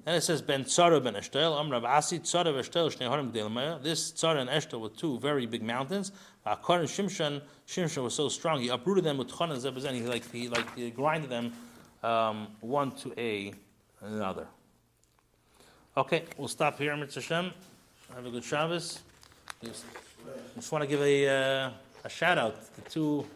Then 0.05 0.15
it 0.15 0.23
says 0.23 0.41
Ben 0.41 0.65
Tzara 0.65 1.03
Ben 1.03 1.15
Eshtel, 1.15 1.61
Amrav 1.61 1.85
Asi 1.85 2.21
Tzara 2.21 2.55
Eshtel 2.55 2.97
Shnei 2.97 3.09
Harim 3.09 3.33
Gdelamaya. 3.33 3.83
This 3.83 4.13
Tzara 4.13 4.41
and 4.41 4.51
Eshtel 4.51 4.81
were 4.81 4.89
two 4.89 5.19
very 5.19 5.47
big 5.47 5.63
mountains. 5.63 6.13
According 6.47 6.87
to 6.87 7.03
Shimshon, 7.03 7.43
Shimshon 7.67 8.03
was 8.05 8.15
so 8.15 8.29
strong 8.29 8.61
he 8.61 8.69
uprooted 8.69 9.05
them 9.05 9.19
with 9.19 9.37
Chon 9.37 9.51
and 9.51 9.97
He 9.97 10.03
like 10.03 10.31
he 10.33 10.49
like 10.49 10.75
he 10.77 10.91
grinded 10.91 11.29
them 11.29 11.53
um, 12.03 12.49
one 12.61 12.93
to 12.93 13.13
a 13.19 13.53
another. 14.01 14.47
Okay, 15.95 16.23
we'll 16.39 16.49
stop 16.49 16.79
here, 16.79 16.97
Mitzvah 16.97 17.21
Hashem. 17.21 17.53
Have 18.15 18.25
a 18.25 18.31
good 18.31 18.43
Shabbos. 18.43 19.01
Yes. 19.61 19.85
just 20.55 20.73
want 20.73 20.81
to 20.81 20.89
give 20.89 21.03
a, 21.03 21.29
uh, 21.29 21.71
a 22.03 22.09
shout 22.09 22.39
out 22.39 22.57
to 22.77 22.81
two 22.91 23.27